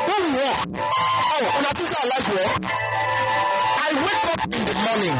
[0.05, 0.61] who work?
[0.77, 2.69] Oh, on a teacher I like work.
[2.69, 5.17] I wake up in the morning.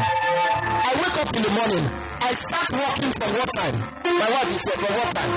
[0.86, 1.84] I wake up in the morning.
[2.22, 3.76] I start working from what time?
[4.06, 5.34] My wife is here from what time?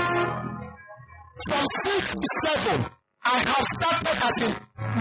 [1.50, 2.86] From six to seven.
[3.26, 4.52] I have started as in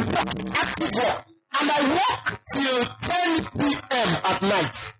[0.09, 1.21] work, active work,
[1.61, 4.09] and I work till 10 p.m.
[4.25, 4.93] at night.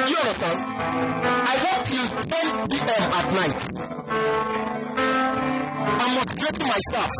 [0.00, 0.58] Do you understand?
[0.60, 3.04] I work till 10 p.m.
[3.20, 3.60] at night.
[6.00, 7.12] I'm motivating my staff.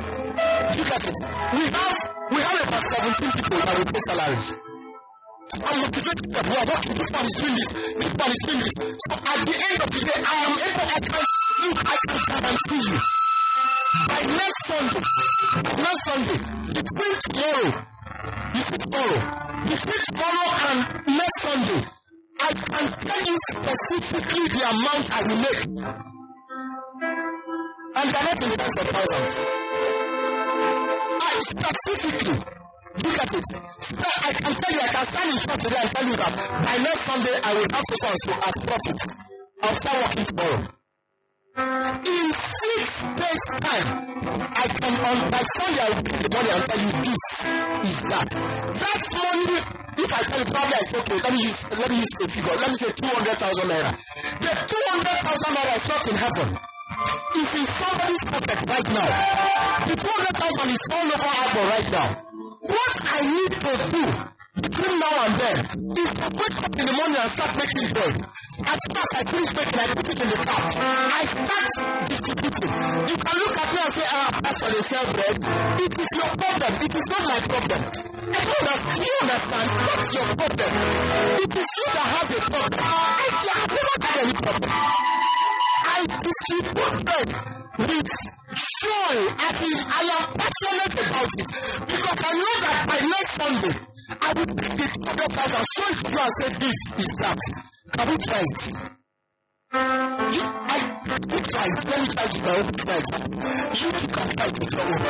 [0.81, 1.19] Look at it.
[1.53, 1.97] We have
[2.31, 4.49] we have about 17 people that we pay salaries.
[5.61, 6.95] I'm motivated that we are working.
[6.97, 7.71] This one is doing this.
[8.01, 8.77] This one is doing this.
[8.81, 10.87] So at the end of the day, I am able.
[10.89, 11.25] I can
[11.61, 11.79] look.
[11.85, 12.99] I can guarantee you.
[14.09, 15.03] By next Sunday,
[15.85, 16.39] next Sunday,
[16.81, 17.69] between tomorrow,
[18.57, 19.21] you see tomorrow,
[19.69, 20.79] between tomorrow and
[21.13, 22.00] next Sunday,
[22.41, 25.63] I can tell you specifically the amount I will make.
[27.91, 29.33] And they're not in tens of thousands.
[31.21, 32.37] I specifically
[33.05, 33.49] look at it.
[33.53, 36.77] I can tell you, I can stand in church today and tell you that by
[36.83, 39.01] next Sunday I will have to so and so as profit.
[39.63, 40.80] I'll start working tomorrow.
[41.57, 43.89] In six days' time,
[44.55, 47.25] I can will bring the money and tell you this
[47.91, 48.31] is that.
[48.31, 49.59] That money,
[49.99, 52.29] if I tell you probably I say okay, let me use let me use a
[52.31, 52.55] figure.
[52.55, 53.91] Let me say two hundred thousand naira.
[54.39, 56.49] The two hundred thousand naira is not in heaven.
[57.35, 59.11] It's in somebody's pocket right now.
[59.91, 62.09] The two hundred thousand is all over Agbo right now.
[62.63, 65.59] What I need to do between now and then
[65.95, 68.15] is to wake up in the morning and start making bread.
[68.67, 70.71] As soon as I finish making, I put it in the cart.
[70.75, 71.71] I start
[72.11, 72.73] distributing.
[73.07, 75.37] You can look at me and say, ah, Pastor, they sell bread.
[75.87, 76.73] It is your problem.
[76.83, 77.81] It is not my problem.
[78.31, 78.99] I don't understand.
[79.01, 79.69] You understand?
[79.71, 80.73] What's your problem?
[81.47, 82.83] It is you that has a problem.
[82.91, 84.73] I have never had any problem.
[85.81, 87.29] I distribute bread
[87.87, 88.11] with
[88.51, 89.15] joy.
[89.47, 91.49] As in, I am passionate about it
[91.87, 93.75] because I know that by next Sunday,
[94.11, 97.39] I will bring the 200,000, show it to you and say, this is that.
[97.95, 98.63] Can we try it?
[99.71, 100.79] You, I,
[101.31, 101.81] we try it?
[101.87, 103.07] Let me try it my own it.
[103.71, 105.03] You too can try it with your own.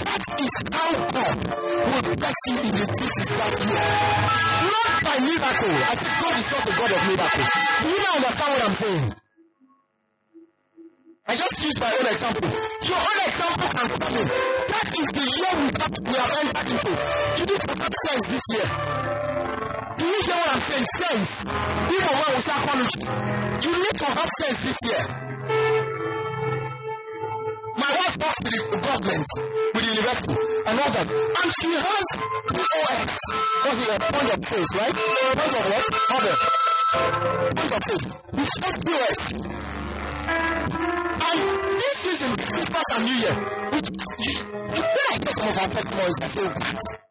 [0.00, 3.84] That is how God will bless you in the this is that year.
[4.64, 5.76] Not by miracle.
[5.76, 7.44] I think God is not the God of miracle.
[7.84, 9.08] Do you now understand what I'm saying?
[11.28, 12.48] I just use my own example.
[12.48, 14.28] Your own example can come in.
[14.72, 15.52] That is the year
[16.00, 17.37] we have entered into.
[18.06, 18.68] Sense this year.
[19.98, 20.86] Do you hear what I'm saying?
[20.94, 21.30] Sense.
[21.42, 22.94] Even when we say college,
[23.64, 25.02] you need to have sense this year.
[27.78, 29.28] My wife works with the government,
[29.74, 31.06] with the university, and all that.
[31.08, 32.06] And she has
[32.46, 33.14] POS.
[33.64, 33.90] What's it?
[33.90, 34.94] A point of sales, right?
[34.94, 35.84] Point of what?
[36.14, 36.36] Order.
[37.58, 38.04] Point of sales.
[38.38, 39.20] Which has POS.
[40.28, 41.38] And
[41.78, 43.34] this season, Christmas and New Year,
[43.74, 47.07] which you, you, when I get some of our testimonies, I say, what?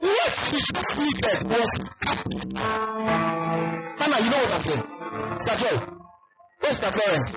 [0.00, 1.70] What he just needed was
[3.98, 4.84] Hannah, you know what I'm saying?
[5.40, 5.76] Sir Joy,
[6.60, 7.30] where's the Florence?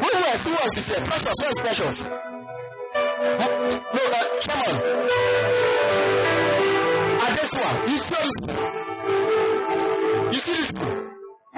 [0.00, 0.14] What?
[0.14, 0.42] Who else?
[0.44, 1.02] Who else is here?
[1.06, 1.98] Precious, where's Precious?
[3.40, 3.50] Huh?
[3.94, 4.76] No, uh, Chairman.
[7.24, 8.36] Adesua, you see this?
[10.34, 10.70] You see this?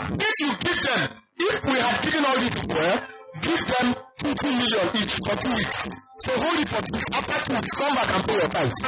[0.09, 1.01] If you give them,
[1.39, 2.99] if we have given all these people, eh,
[3.43, 3.87] give them
[4.19, 5.81] two, two million each for two weeks.
[6.25, 7.11] So hold it for two weeks.
[7.13, 8.79] After two weeks, come back and pay your tithe.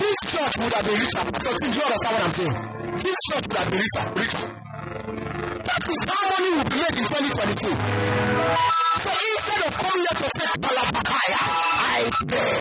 [0.00, 1.22] This church would have been richer.
[1.40, 2.56] So, do you understand what I'm saying?
[3.04, 4.04] This church would have been richer.
[4.16, 4.44] richer.
[5.60, 8.30] That is how money will be made in 2022.
[9.00, 12.52] So instead of coming here to say, Palapakaya, I pay,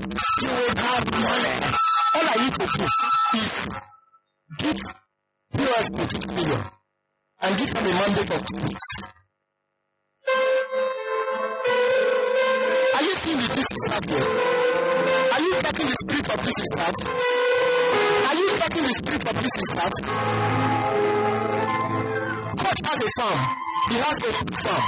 [0.44, 1.56] you will have money.
[2.16, 2.86] All I need to do
[3.40, 3.54] is
[4.60, 4.82] give
[5.56, 6.64] POS to 2 million
[7.42, 8.90] and give them a mandate of two weeks.
[16.50, 16.98] This is not?
[17.06, 19.94] Are you getting the spirit of this is not?
[22.58, 23.40] Coach has a farm.
[23.90, 24.86] He has a farm.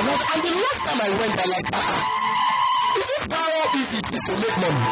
[0.00, 2.04] And, the last time I went, I like, ah, ah,
[2.92, 4.84] is this how easy it is to make money?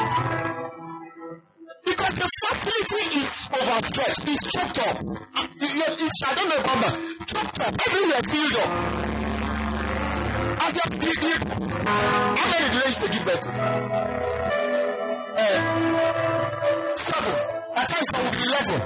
[1.84, 4.96] Because the facility is overstretched, it's choked up.
[5.60, 6.96] It's, I don't know about that.
[7.28, 8.72] Choked up, everywhere filled up.
[10.64, 11.32] As the, the, the
[12.40, 14.57] how many do they to give birth to?
[16.98, 17.34] Seven.
[17.78, 18.80] At times there will be eleven.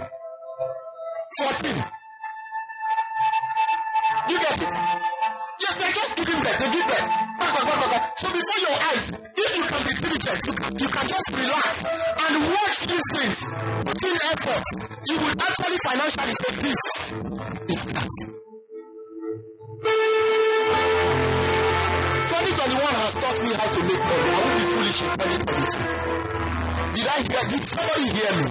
[1.41, 1.79] Fourteen.
[4.29, 4.69] You get it?
[4.69, 6.59] Yeah, they're just giving birth.
[6.61, 7.09] They give birth.
[7.41, 8.05] Back, back, back, back.
[8.21, 10.45] So before your eyes, if you can be diligent,
[10.77, 13.39] you can just relax and watch these things.
[13.89, 14.65] Put in effort.
[15.09, 17.17] You will actually financially say, this
[17.73, 18.13] is that.
[22.29, 24.29] 2021 has taught me how to make money.
[24.29, 26.32] I won't be foolish in 2022.
[26.95, 27.43] Did I hear?
[27.49, 28.47] Did somebody hear me?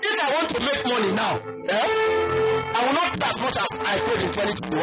[0.00, 1.34] If I want to make money now,
[1.68, 1.88] eh,
[2.72, 4.80] I will not pay as much as I paid in 2021.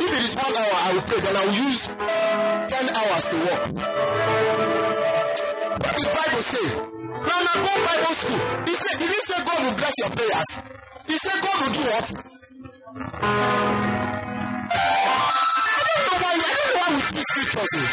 [0.00, 2.00] If it is one hour, I will pay, then I will use 10
[2.96, 3.62] hours to work.
[5.84, 6.66] What did Bible say?
[7.04, 8.40] Now, now, go Bible school.
[8.64, 10.50] He said, did he say God will bless your prayers?
[11.06, 12.06] He said God will do what?
[17.54, 17.90] Scriptures.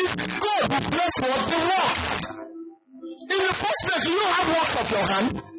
[0.00, 1.42] It's God will bless what?
[1.52, 1.96] The work.
[3.22, 5.51] In the first place, you don't have works of your hand.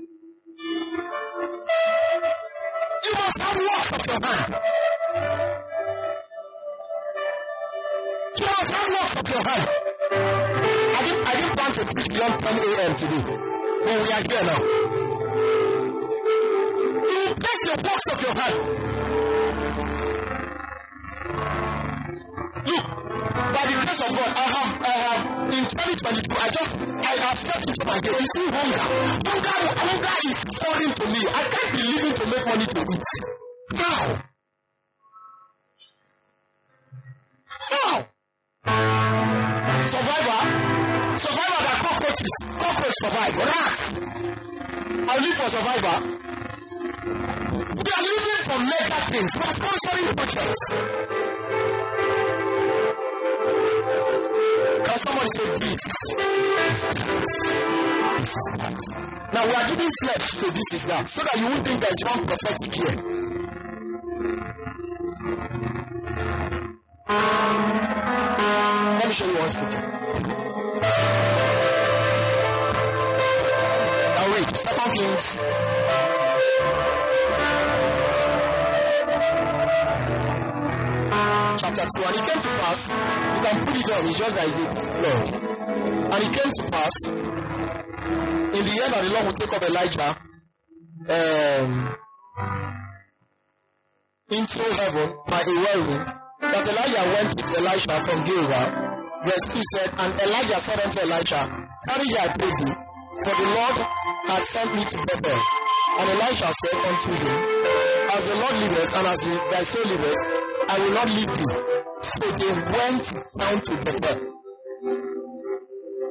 [60.00, 62.96] Flesh to this is that so that you won't think there's one prophetic here.
[68.98, 69.82] Let me show you one scripture.
[74.16, 75.28] Now read Second Kings
[81.58, 84.48] chapter 2 and it came to pass you can put it on it's just that
[84.48, 84.83] it's
[89.54, 90.12] up elijah
[91.10, 91.72] um,
[94.34, 96.06] into heaven by a whirlwind
[96.41, 98.68] that elijah went with elisha from gilgal
[99.24, 101.41] verse 2 said and elijah said unto elisha
[101.86, 102.76] tarry here i pray thee
[103.24, 103.78] for the lord
[104.28, 105.39] had sent me to bethel
[105.99, 107.38] and elisha said unto him
[108.16, 109.22] as the lord liveth and as
[109.54, 111.54] thy soul liveth I will not leave thee.
[112.01, 113.06] So they went
[113.38, 114.18] down to Bethel.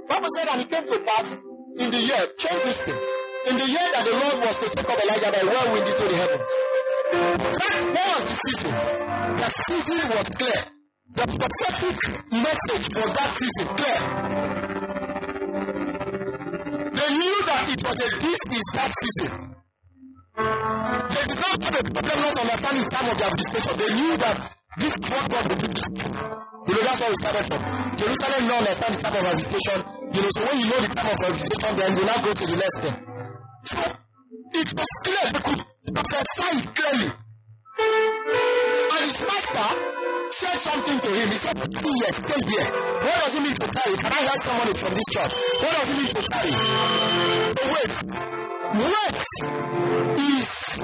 [0.09, 1.39] Bible said, and it came to pass
[1.79, 3.22] in the year, change this thing.
[3.43, 6.15] In the year that the Lord was to take up Elijah by whirlwind into the
[6.15, 6.53] heavens.
[7.11, 8.71] That was the season.
[9.35, 10.61] The season was clear.
[11.13, 11.99] The prophetic
[12.31, 14.01] message for that season clear.
[16.87, 19.33] They knew that it was a this is that season.
[20.39, 23.75] They did not have a problem not understanding the time of their visitation.
[23.75, 24.37] They knew that
[24.79, 25.71] this is what God will do.
[26.63, 27.61] You know, that's where we started from.
[27.99, 29.79] Jerusalem did not understand the time of our visitation.
[30.15, 32.31] You know, so when you know the time of our visitation, then you now go
[32.31, 33.12] to the next thing.
[33.65, 33.79] So
[34.55, 35.27] it was clear.
[35.33, 35.63] They could
[35.95, 37.11] prophesy it clearly.
[37.79, 39.69] And his master
[40.31, 41.29] said something to him.
[41.31, 42.69] He said, Stay here, stay here.
[43.03, 43.97] What does it mean to tarry?
[43.97, 45.33] Can I hear somebody from this church?
[45.63, 46.53] What does it mean to tarry?
[47.53, 47.95] To wait.
[48.73, 49.21] Wait
[50.19, 50.83] is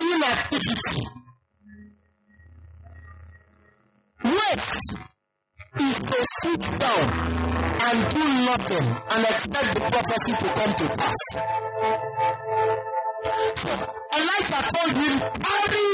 [0.00, 1.02] inactivity.
[4.24, 5.13] Wait
[5.80, 7.06] is to sit down
[7.84, 11.22] and do nothing and expect the prophecy to come to pass.
[13.58, 13.70] So
[14.14, 15.90] Elijah told him, Tarry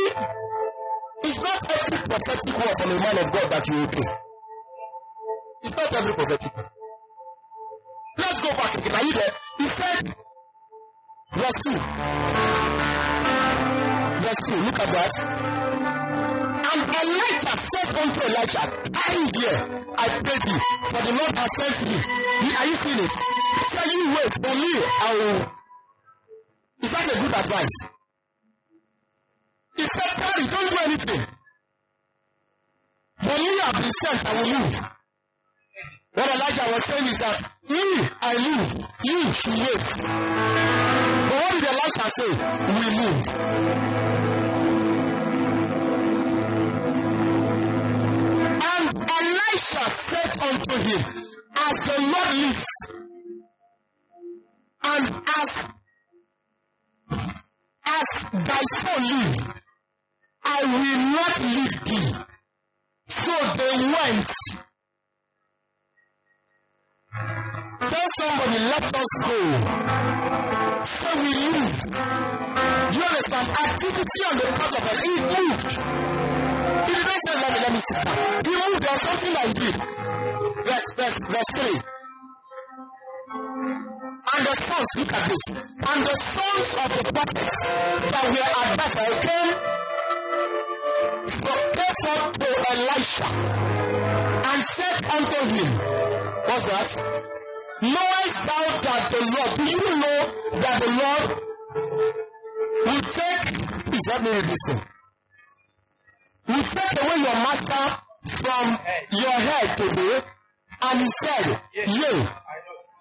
[1.24, 4.09] is not every prophetic word from a man of God that you obey.
[5.62, 6.70] It's not every prophetic word.
[8.18, 8.95] Let's go back again.
[8.95, 9.33] Are you there?
[9.59, 10.14] He said,
[11.33, 11.72] verse 2.
[14.20, 14.57] Verse 2.
[14.66, 15.70] Look at that.
[16.91, 19.59] Elijah said unto Elijah, Tarry here,
[19.97, 20.61] I pray thee,
[20.91, 21.97] for the Lord has sent me.
[22.61, 23.12] Are you seeing it?
[23.70, 25.41] Say you wait for me, I will.
[26.82, 27.76] Is that a good advice?
[29.76, 31.22] He said, Tarry, don't do anything.
[33.20, 34.76] When you have been sent, I will move.
[36.14, 37.38] What Elijah was saying is that
[37.68, 37.84] me,
[38.20, 38.70] I move,
[39.05, 39.86] you should wait.
[40.01, 42.30] But what did Elijah say?
[42.66, 44.20] We move.
[48.97, 51.03] Elisha said unto him,
[51.57, 52.66] As the Lord lives,
[54.82, 55.05] and
[55.38, 55.68] as
[57.86, 59.62] as thy soul live,
[60.45, 62.12] I will not leave thee.
[63.09, 64.30] So they went.
[67.91, 69.38] Tell somebody, let us go.
[70.84, 71.76] So we move.
[72.91, 73.49] Do you understand?
[73.51, 76.10] Activity on the part of it, it moved.
[77.11, 78.17] Did not let me, let me sit down.
[78.45, 78.85] He moved.
[78.91, 79.77] Something that he did.
[80.67, 81.91] Verse, verse, verse 3.
[83.31, 85.45] And the sons, look at this.
[85.73, 87.59] And the sons of the prophets
[88.11, 89.53] that were at Bethel came,
[91.71, 93.27] came forth to Elisha
[94.51, 95.71] and said unto him,
[96.45, 96.91] What's that?
[97.83, 100.19] Knowest thou that the Lord, do you know
[100.61, 101.25] that the Lord
[102.85, 103.47] will take,
[103.87, 104.81] please help me with this thing,
[106.51, 107.85] will take away your master
[108.43, 108.67] from
[109.15, 110.17] your head today?
[110.83, 112.17] And he said, Yea,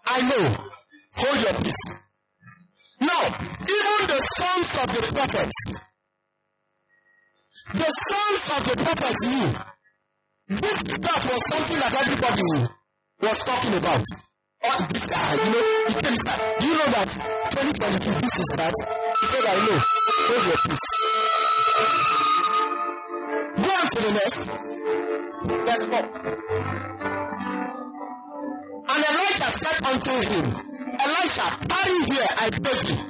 [0.08, 0.46] I know.
[1.18, 1.84] Hold your peace.
[3.02, 3.24] Now,
[3.64, 5.60] even the sons of the prophets,
[7.74, 9.52] the sons of the prophets knew
[10.50, 12.50] this that was something that everybody
[13.22, 14.04] was talking about.
[14.66, 17.10] Oh, this guy, you know, he came and said, Do you know that
[17.54, 18.74] 2022, this is that?
[19.20, 19.80] He said, I know.
[19.80, 22.29] Hold your peace.
[23.90, 24.44] To the next.
[25.66, 26.00] Verse 4.
[28.90, 30.46] And Elijah said unto him,
[31.00, 33.02] Elisha, tarry here, I beg thee.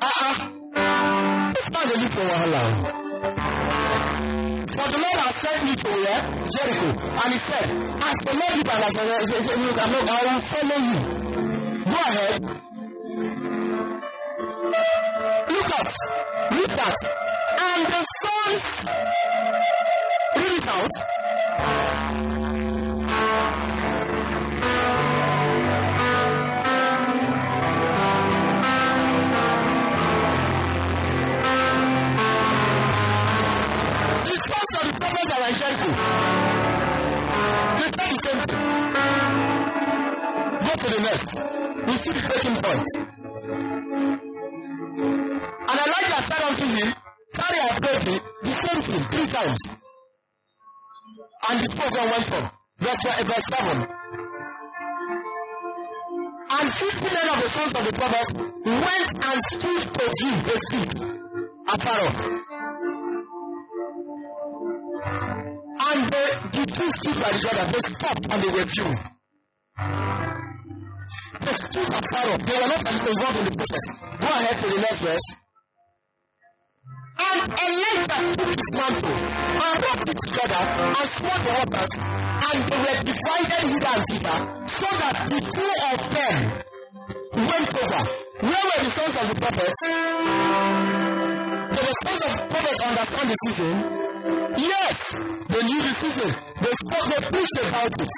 [0.00, 0.34] Uh-uh.
[1.78, 2.62] Man dey live for wahala.
[4.74, 6.22] For the Lord has sent me to where?
[6.50, 6.88] Jericho.
[7.22, 7.66] And he said,
[8.08, 10.98] As the Lord live and as he said, Look, I'm not, I will follow you.
[11.84, 12.42] Go ahead.
[15.52, 15.90] Look at,
[16.58, 16.98] look at.
[17.60, 18.66] And the sons,
[20.38, 20.94] read it out.
[34.24, 35.90] The sons of the prophets were in Jericho.
[37.78, 38.62] They said the same thing.
[40.64, 41.30] Go to the next.
[41.86, 42.90] We see the breaking point.
[45.68, 46.88] And Elijah said unto him,
[47.32, 47.98] Tarry I pray
[48.42, 49.87] the same thing, three times.
[51.48, 52.50] And the two of them went on.
[52.78, 53.88] Verse, verse 7.
[56.50, 60.56] And fifty men of the sons of the prophets went and stood to view the
[60.68, 60.90] sheep
[61.68, 62.18] afar off.
[65.88, 67.68] And the, the two stood by the Jordan.
[67.72, 69.00] They stopped and they were viewing.
[71.40, 72.42] They stood afar off.
[72.44, 73.84] They were not involved in the process.
[74.18, 75.47] Go ahead to the next verse.
[77.18, 79.18] And Elijah took his mantle
[79.58, 84.38] and rubbed it together and smote the waters, and they were divided hither and thither,
[84.70, 86.36] so that the two of them
[87.42, 88.02] went over.
[88.38, 89.80] Where were the sons of the prophets?
[91.74, 93.74] Did the sons of the prophets understand the season?
[94.58, 94.98] Yes,
[95.48, 96.30] they knew the season.
[96.62, 98.14] They spoke, they preached about it.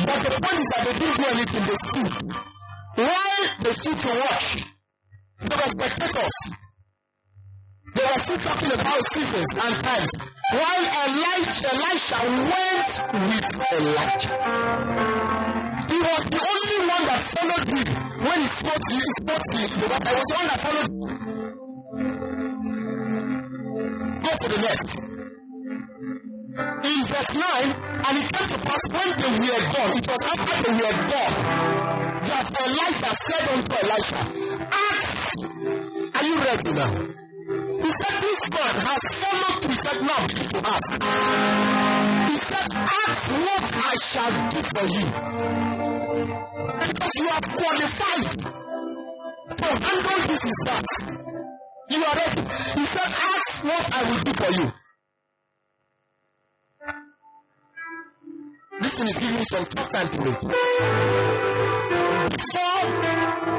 [0.00, 2.14] But the point is that they didn't do anything, they stood.
[2.96, 4.46] While they stood to watch,
[5.42, 6.59] they were spectators.
[7.94, 10.12] They were still talking about seasons and times.
[10.50, 12.18] While Elijah, Elisha
[12.50, 14.34] went with Elijah.
[15.90, 17.86] He was the only one that followed him
[18.20, 20.10] when he spoke, he spoke the, the water.
[20.10, 20.98] He was the one that followed him.
[24.22, 24.90] Go to the next.
[26.60, 27.42] In verse 9,
[28.06, 31.34] and it came to pass when they were gone, it was after they were gone,
[32.26, 34.20] that Elijah said unto Elisha,
[34.70, 35.46] Ask,
[36.16, 37.19] are you ready now?
[37.50, 39.70] He said, This man has followed me.
[39.70, 40.90] He said, Now to ask.
[42.30, 45.06] He said, Ask what I shall do for you.
[46.86, 48.30] Because you are qualified
[49.58, 50.86] to handle this is that.
[51.90, 52.42] You are ready.
[52.78, 54.66] He said, Ask what I will do for you.
[58.80, 60.38] This thing is giving me some tough time to read.
[62.30, 62.82] Before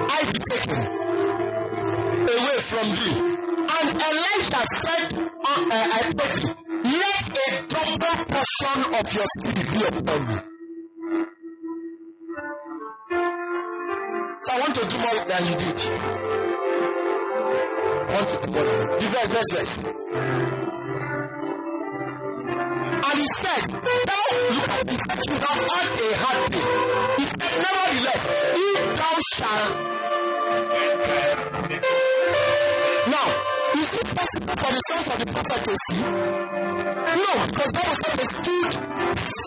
[0.08, 0.80] I be taken
[2.24, 3.31] away from thee,
[3.78, 9.80] and Elijah said, uh, uh, I pray let a double portion of your spirit be
[10.00, 10.36] upon me.
[14.42, 15.80] So I want to do more than you did.
[18.02, 18.98] I want to do more than you.
[19.02, 19.76] The verse, next verse.
[23.08, 26.68] And he said, Thou, look at this, you have asked a hard thing.
[27.18, 28.24] He said, Nevertheless,
[28.56, 30.31] if thou shalt.
[33.76, 36.02] Is it possible for the sons of the prophet to see?
[36.02, 38.72] No, because Bible said they stood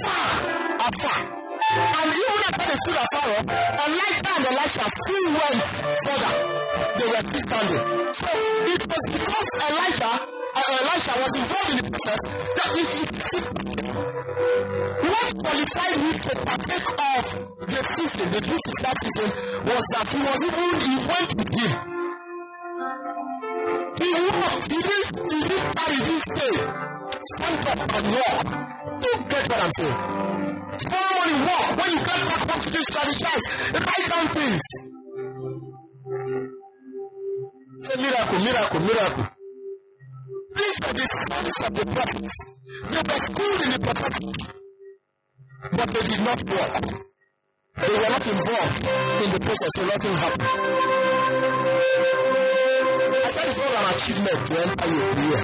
[0.05, 0.27] far
[0.85, 1.21] afar.
[1.75, 3.29] And even after they stood afar,
[3.85, 5.69] Elijah and Elisha still went
[6.05, 6.33] further.
[6.95, 7.85] They were still standing.
[8.15, 8.29] So
[8.75, 10.15] it was because Elijah
[10.55, 12.21] uh, Elisha was involved in the process
[12.55, 13.45] that is it,
[15.03, 17.25] what qualified him to partake of
[17.67, 19.29] the season, the is that season,
[19.67, 22.04] was that he was even he went with him.
[23.99, 24.11] He
[24.41, 26.57] walked, he didn't, he didn't carry this day.
[27.25, 28.47] Stand up and walk.
[29.05, 29.99] You get what I'm saying?
[30.79, 31.69] Tomorrow morning walk.
[31.79, 34.67] When you get back home to do strategize, write down things.
[37.85, 39.27] Say miracle, miracle, miracle.
[40.57, 42.37] These were the sons of the prophets.
[42.91, 44.37] They were schooled in the prophetic,
[45.73, 46.85] but they did not walk.
[47.77, 48.85] They were not involved
[49.25, 50.45] in the process, so nothing happened.
[53.25, 55.41] I said it's not an achievement to enter your career.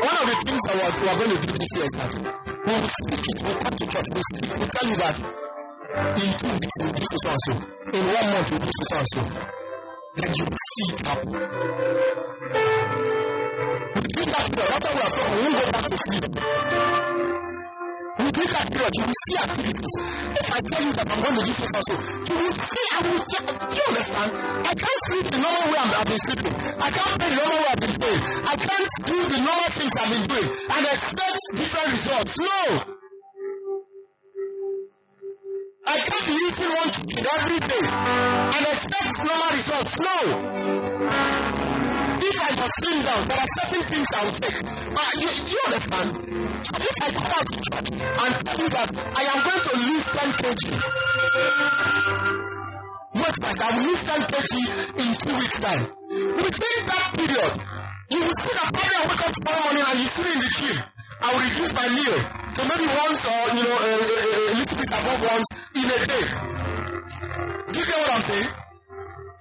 [0.00, 2.72] One of the things that we're, we're going to do this year is that we
[2.72, 5.16] will speak it, we'll come to church, we'll speak, we'll tell you that
[6.16, 7.52] in two weeks we'll do so and so.
[7.92, 9.20] In one month we'll do so and so.
[10.16, 11.36] Then you will see it happen.
[13.92, 14.72] We do that prayer.
[14.72, 17.13] After we spoken, we won't go back to sleep.
[18.64, 19.94] You will see activities.
[20.40, 21.94] If I tell you that I'm going to this also,
[22.24, 24.30] you will see, I will do you understand?
[24.64, 26.54] I can't sleep the normal way I've been sleeping.
[26.80, 28.22] I can't pay the normal way I've been paying.
[28.48, 32.34] I can't do the normal things I've been doing and expect different results.
[32.40, 32.60] No.
[35.84, 39.94] I can't be eating one chicken every day and expect normal results.
[40.00, 41.43] No.
[42.64, 44.56] Down, there are certain things I will take.
[44.56, 46.08] Uh, you, do you understand?
[46.64, 49.72] So if I come out to church and tell you that I am going to
[49.84, 50.64] lose 10 kg,
[53.20, 54.52] wait, but I will lose 10 kg
[54.96, 55.84] in two weeks' time.
[56.40, 57.52] Within that period,
[58.08, 60.40] you will see that probably I wake up tomorrow morning and you see me in
[60.40, 60.76] the gym.
[61.20, 64.76] I will reduce my meal to maybe once or you know a, a, a little
[64.80, 66.26] bit above once in a day.
[67.60, 68.50] Do you get what I'm saying?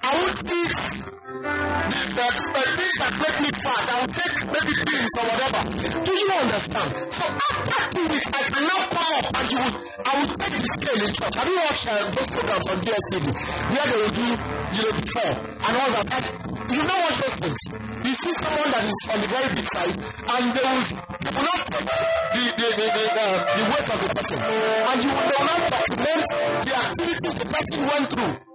[0.04, 3.84] I won't eat the, the, things that make me fat.
[3.84, 5.62] I will take maybe pills or whatever.
[6.08, 6.90] Do you understand?
[7.12, 9.76] So after two weeks, I can now come up and you would
[10.08, 11.36] I would take the scale in church.
[11.36, 13.26] Have you watched uh, those programs on DSTV
[13.76, 16.08] where they will do you know before and all that?
[16.16, 16.24] And
[16.72, 17.64] you know what those things.
[18.08, 21.44] You see someone that is on the very big side and they would they will
[21.44, 25.28] not take the the the the, uh, the weight of the person and you will
[25.28, 26.28] will not document
[26.64, 28.53] the activities the person went through.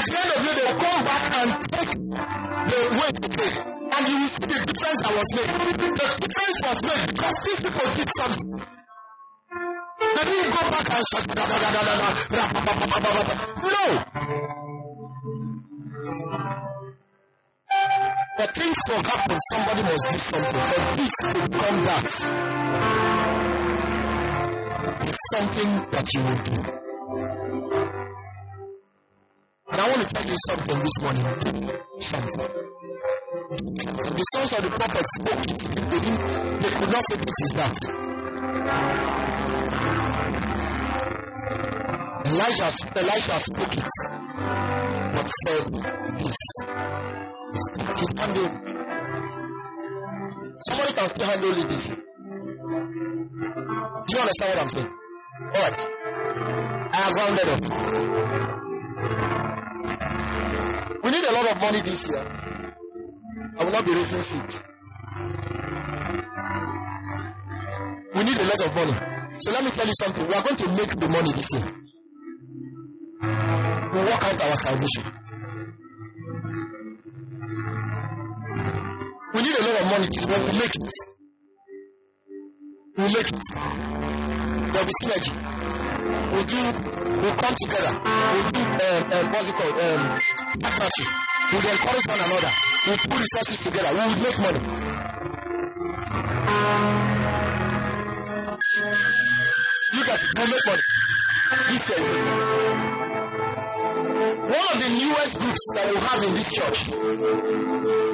[0.00, 3.52] At the end of the day, they will come back and take the weight again.
[3.84, 5.50] And you will see the difference that was made.
[5.76, 8.64] The difference was made because these people did something.
[10.00, 12.96] They didn't go back and shut da, da, da, da, da, da, ba, ba, ba,
[12.96, 13.34] ba, ba.
[13.60, 13.84] No.
[18.40, 20.64] For things to happen, somebody must do something.
[20.64, 22.08] For this to become that,
[25.04, 26.89] it's something that you will do.
[29.90, 31.26] Want to tell you something this morning.
[32.00, 32.48] Something.
[33.50, 35.60] The sons of the prophet spoke it.
[35.90, 36.20] They, didn't,
[36.62, 37.76] they could not say this is that.
[42.30, 42.70] Elijah,
[43.00, 43.90] Elijah spoke it,
[45.10, 45.66] but said
[46.20, 47.96] this is that.
[47.98, 48.68] He handled it.
[50.68, 51.94] Somebody can still handle it easy.
[54.06, 54.92] Do you understand what I'm saying?
[55.40, 55.80] Alright.
[56.92, 57.62] I have rounded up.
[61.02, 62.24] We need a lot of money this year.
[63.58, 64.64] I will not be raising seats.
[68.14, 68.92] We need a lot of money.
[69.38, 70.26] So let me tell you something.
[70.26, 71.72] We are going to make the money this year.
[73.92, 75.04] We work out our salvation.
[79.32, 80.38] We need a lot of money this year.
[80.38, 80.92] We make it.
[82.98, 83.40] We make it.
[84.70, 85.34] There will be synergy.
[86.36, 86.99] We do.
[87.20, 87.92] We come together.
[88.32, 88.60] We do.
[88.64, 89.76] Um, um, what's it called?
[89.76, 90.00] Um,
[90.56, 91.08] partnership.
[91.52, 92.52] We will encourage one another.
[92.88, 93.92] We put resources together.
[93.92, 94.60] We will make money.
[99.92, 100.32] Look at it.
[100.32, 100.84] We make money.
[101.68, 102.00] This year.
[104.48, 106.78] One of the newest groups that we have in this church,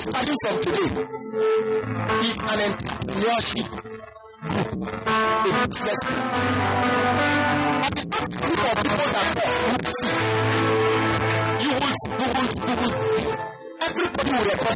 [0.03, 0.91] starting from today,
[2.19, 7.16] is an entrepreneurship group, a business group.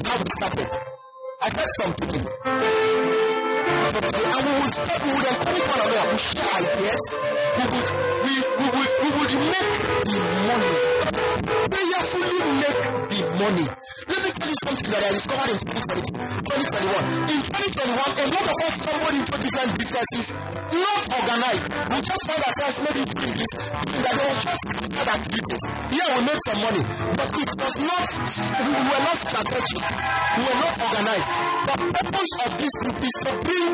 [0.01, 0.68] Record how we started.
[1.42, 2.24] I said something.
[3.20, 7.05] And we would start, we would encourage one another, we share ideas,
[7.57, 7.88] we would,
[8.24, 9.72] we, we would, we would make
[10.07, 10.74] the money.
[11.70, 12.80] Prayerfully make
[13.11, 13.66] the money.
[14.66, 17.32] Something that I discovered in 2022, 2021.
[17.32, 20.26] In 2021, a lot of us stumbled into different businesses,
[20.68, 21.64] not organized.
[21.88, 24.14] We just found ourselves maybe doing this, doing that.
[24.20, 24.64] There was just
[25.00, 25.62] other activities.
[25.96, 26.82] Yeah, we made some money,
[27.16, 28.08] but it was not,
[28.61, 29.84] we were not strategic.
[30.36, 31.30] We were not organized.
[31.64, 33.68] The purpose of this group is to bring,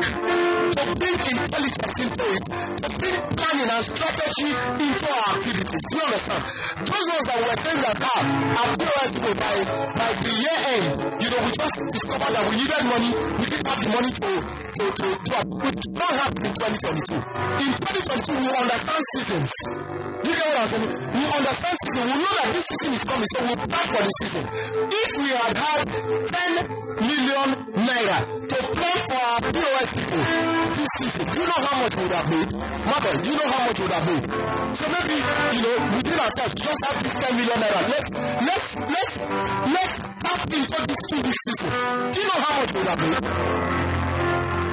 [0.71, 5.83] to bring intelligence into it, to bring planning and strategy into our activities.
[5.83, 6.43] Do you understand?
[6.87, 8.37] Those ones that were saying that, ah,
[8.77, 9.55] POS people by,
[9.97, 13.09] by the year end, you know, we just discovered that we needed money,
[13.41, 14.31] we didn't have the money to,
[14.77, 17.17] to, to, to, we did not happen in 2022.
[17.17, 19.49] In 2022, we understand seasons.
[20.21, 20.89] Do you get what I'm saying?
[21.17, 22.03] We understand season.
[22.05, 24.43] We know that this season is coming, so we plan for the season.
[24.85, 30.23] If we had had 10 million naira to plan for our POS people
[30.77, 32.51] this season, do you know how much we would have made?
[32.85, 34.25] Mother, do you know how much we would have made?
[34.77, 35.17] So maybe,
[35.57, 37.81] you know, within ourselves, we just have this 10 million naira.
[37.89, 38.07] Let's,
[38.45, 39.13] let's, let's,
[39.73, 41.71] let's tap into this two week season.
[42.13, 43.21] Do you know how much we have made?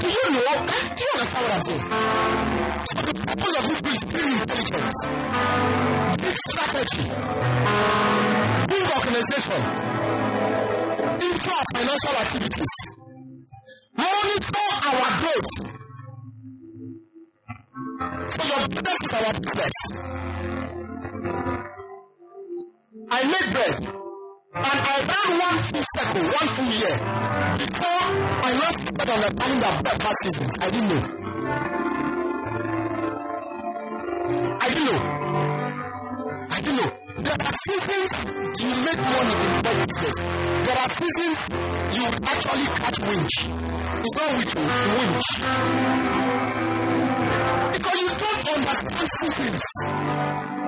[0.01, 0.53] Do you know?
[0.95, 1.85] Do you understand what I'm saying?
[2.85, 4.99] So the purpose of this book is bring intelligence,
[6.21, 7.05] bring strategy,
[8.69, 9.61] bring organization
[11.25, 12.75] into our financial activities.
[13.97, 15.55] Monitor our growth.
[18.29, 19.77] So your business is our business.
[25.65, 26.97] Full circle, one full year
[27.57, 28.05] before
[28.45, 30.53] I last started understanding that bread has seasons.
[30.61, 31.05] I didn't know.
[34.61, 35.01] I didn't know.
[36.53, 36.91] I didn't know.
[37.25, 38.12] There are seasons
[38.61, 40.17] you make money in bread business.
[40.65, 41.39] There are seasons
[41.97, 43.35] you actually catch winch.
[44.05, 44.53] It's not winch,
[44.93, 45.29] winch.
[47.73, 50.64] Because you don't understand seasons.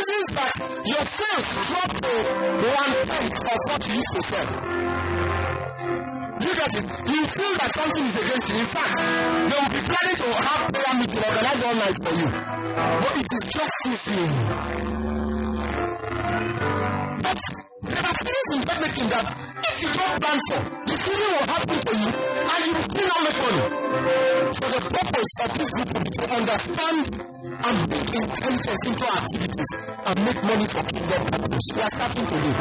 [0.00, 0.56] Seasons that
[0.88, 2.12] your sales drop to
[2.56, 4.48] one tenth of what you used to sell.
[6.40, 6.86] You get it?
[7.04, 8.56] You feel that something is against you.
[8.64, 12.28] In fact, they will be planning to have prayer meeting organized all night for you.
[12.32, 14.24] But it is just season.
[17.20, 17.40] But
[17.84, 19.26] there are things in making that
[19.68, 23.04] if you don't plan for, the season will happen to you and you will still
[23.04, 24.29] not make money.
[24.50, 27.06] So the purpose of this group will to understand
[27.40, 31.66] and bring intelligence into our activities and make money for kingdom purpose.
[31.70, 32.56] We are starting today.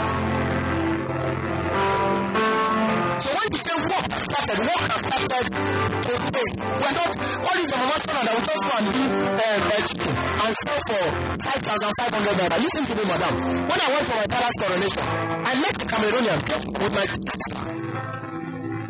[3.20, 6.50] So when you say work has started, work has started today.
[6.62, 7.12] We're not
[7.42, 11.04] all these information that we just go and do uh, uh, chicken and sell for
[11.42, 12.58] five thousand five hundred naira.
[12.70, 13.34] Listen to me, madam.
[13.66, 15.06] When I went for my father's coronation,
[15.42, 18.29] I met a Cameroonian with my sister.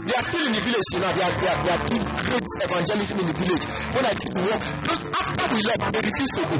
[0.10, 1.12] They are still in the village, know.
[1.14, 3.66] They are, they are, they are doing great evangelism in the village.
[3.93, 6.57] When I did the work, because after we left, they refused to go.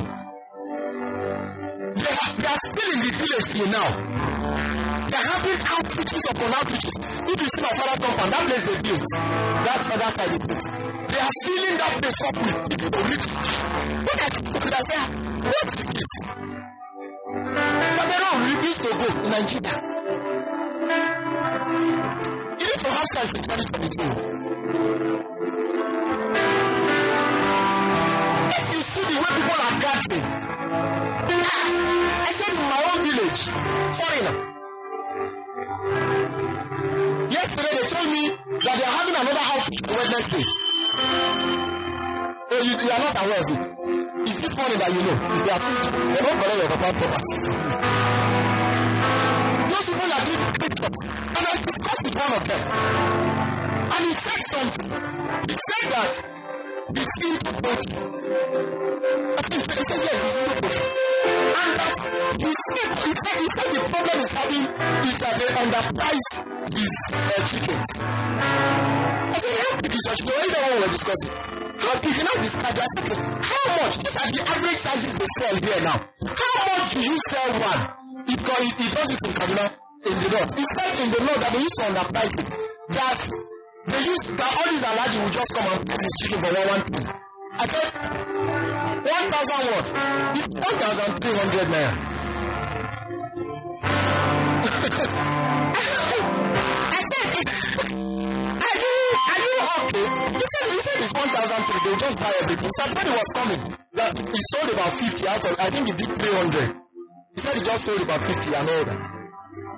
[1.98, 3.90] They are, they are still in the village till now.
[5.10, 6.96] They are having outreaches upon outreaches.
[7.26, 10.66] If you see my father compound, that place they built, that other side they built.
[11.10, 13.26] They are filling that place up with people rich.
[13.34, 15.06] I took it, I said,
[15.42, 16.14] what is this?
[17.98, 19.99] But they don't refuse to go in Nigeria.
[23.12, 24.06] Sense in 2022.
[28.54, 30.26] If you see the way people are gathering,
[32.22, 33.42] I said in my own village,
[33.98, 34.36] foreigner.
[37.34, 38.24] Yesterday they told me
[38.62, 40.46] that they are having another outreach on Wednesday.
[42.52, 43.64] Oh, you, you are not aware of it.
[44.22, 45.18] It's this morning that you know.
[45.34, 45.82] It's their food.
[46.14, 47.69] They don't collect your papa property.
[50.90, 51.12] Doing.
[51.14, 52.62] And I discussed with one of them.
[53.90, 54.90] And he said something.
[54.90, 56.14] He said that
[56.90, 57.98] it's into poetry.
[58.00, 60.88] I think he said yes, it's into poetry.
[61.60, 61.96] And that
[62.40, 64.66] he said, he said, he said the problem is having
[65.06, 66.30] is that they underprice
[66.74, 67.90] his uh, chickens.
[68.00, 70.34] I said, how big is your chicken?
[70.40, 71.32] You know we're discussing?
[71.80, 72.14] How big?
[72.18, 73.94] You know, describe I said, how much?
[74.02, 75.98] These are the average sizes they sell here now.
[76.26, 77.82] How much do you sell one?
[78.26, 79.66] Because he, he does it in Kaduna,
[80.06, 80.52] in the north.
[80.56, 82.48] He said in the north that they used to underprice it.
[82.90, 83.20] That
[83.90, 86.68] they used that all these Alhaji will just come and price his chicken for one
[86.70, 87.06] one thing.
[87.60, 87.88] I said,
[89.04, 89.88] one thousand what?
[90.40, 91.94] It's one thousand three hundred naira.
[96.90, 97.28] I said,
[97.90, 100.06] are you are you okay?
[100.38, 101.82] He said he said it's one thousand three.
[101.84, 102.72] They'll just buy everything.
[102.78, 103.62] So when he was coming,
[104.00, 106.70] that he sold about fifty out of I think he did three hundred.
[107.36, 109.19] He said he just sold about fifty and all that.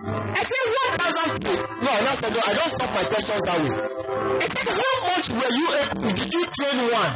[0.01, 1.59] I said one thousand three.
[1.61, 3.75] No, I said no, I don't stop my questions that way.
[4.41, 7.13] I said how much were you able did you train one?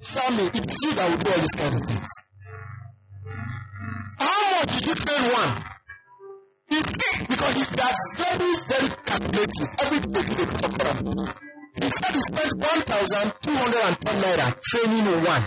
[0.00, 2.12] Sammy, it is you that will do all these kind of things.
[4.18, 5.52] How much did you train one?
[6.70, 9.70] He said because he, they are very, very calculative.
[9.82, 11.34] Everything they put up on.
[11.82, 15.44] He said he spent one thousand two hundred and ten naira training one.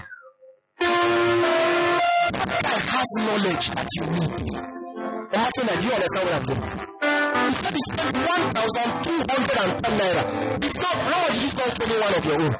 [2.33, 4.72] That guy has knowledge that you need.
[5.33, 6.61] Imagine that, do you understand what I'm saying?
[7.43, 10.23] He said he spent one thousand two hundred and ten naira.
[10.61, 12.53] It's not how much did you spend training one of your own?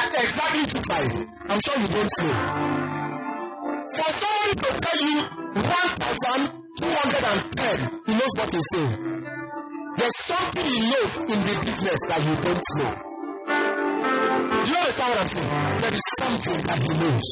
[0.00, 1.12] At exactly to five.
[1.44, 2.32] I'm sure you don't know.
[3.90, 5.16] For somebody to tell you
[5.60, 6.40] one thousand
[6.80, 8.96] two hundred and ten, he knows what he's saying.
[10.00, 12.92] There's something he knows in the business that you don't know.
[14.64, 15.52] Do you understand what I'm saying?
[15.84, 17.28] There is something that he knows.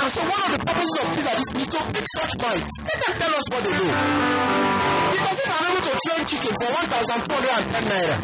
[0.00, 2.72] And so one of the purposes of this is is to pick such minds.
[2.80, 3.92] Let them tell us what they know.
[5.12, 8.16] Because if I'm able to train chicken for 1,210 naira,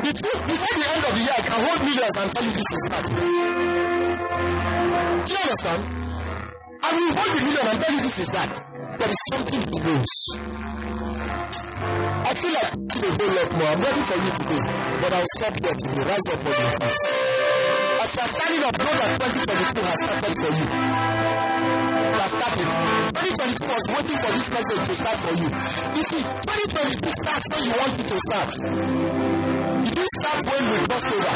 [0.00, 2.70] the before the end of the year, I can hold millions and tell you this
[2.70, 3.04] is that.
[5.26, 5.82] Do you understand?
[6.82, 8.52] I will hold the million and tell you this is that.
[8.98, 10.12] There is something he knows.
[12.26, 13.70] I feel like a whole lot more.
[13.70, 14.64] I'm ready for you today,
[15.02, 16.02] but I'll stop here today.
[16.06, 17.39] Rise up on your feet.
[18.00, 20.66] As you are standing up, know that 2022 has started for you.
[22.00, 22.68] It has started.
[23.12, 25.48] 2022 2020 was waiting for this message to start for you.
[25.48, 28.50] You see, 2022 starts when you want it to start.
[29.84, 31.34] It didn't start when we crossed over.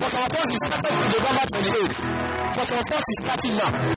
[0.00, 2.00] For some of us, it started November 28th.
[2.56, 3.72] For some of us, it's starting now.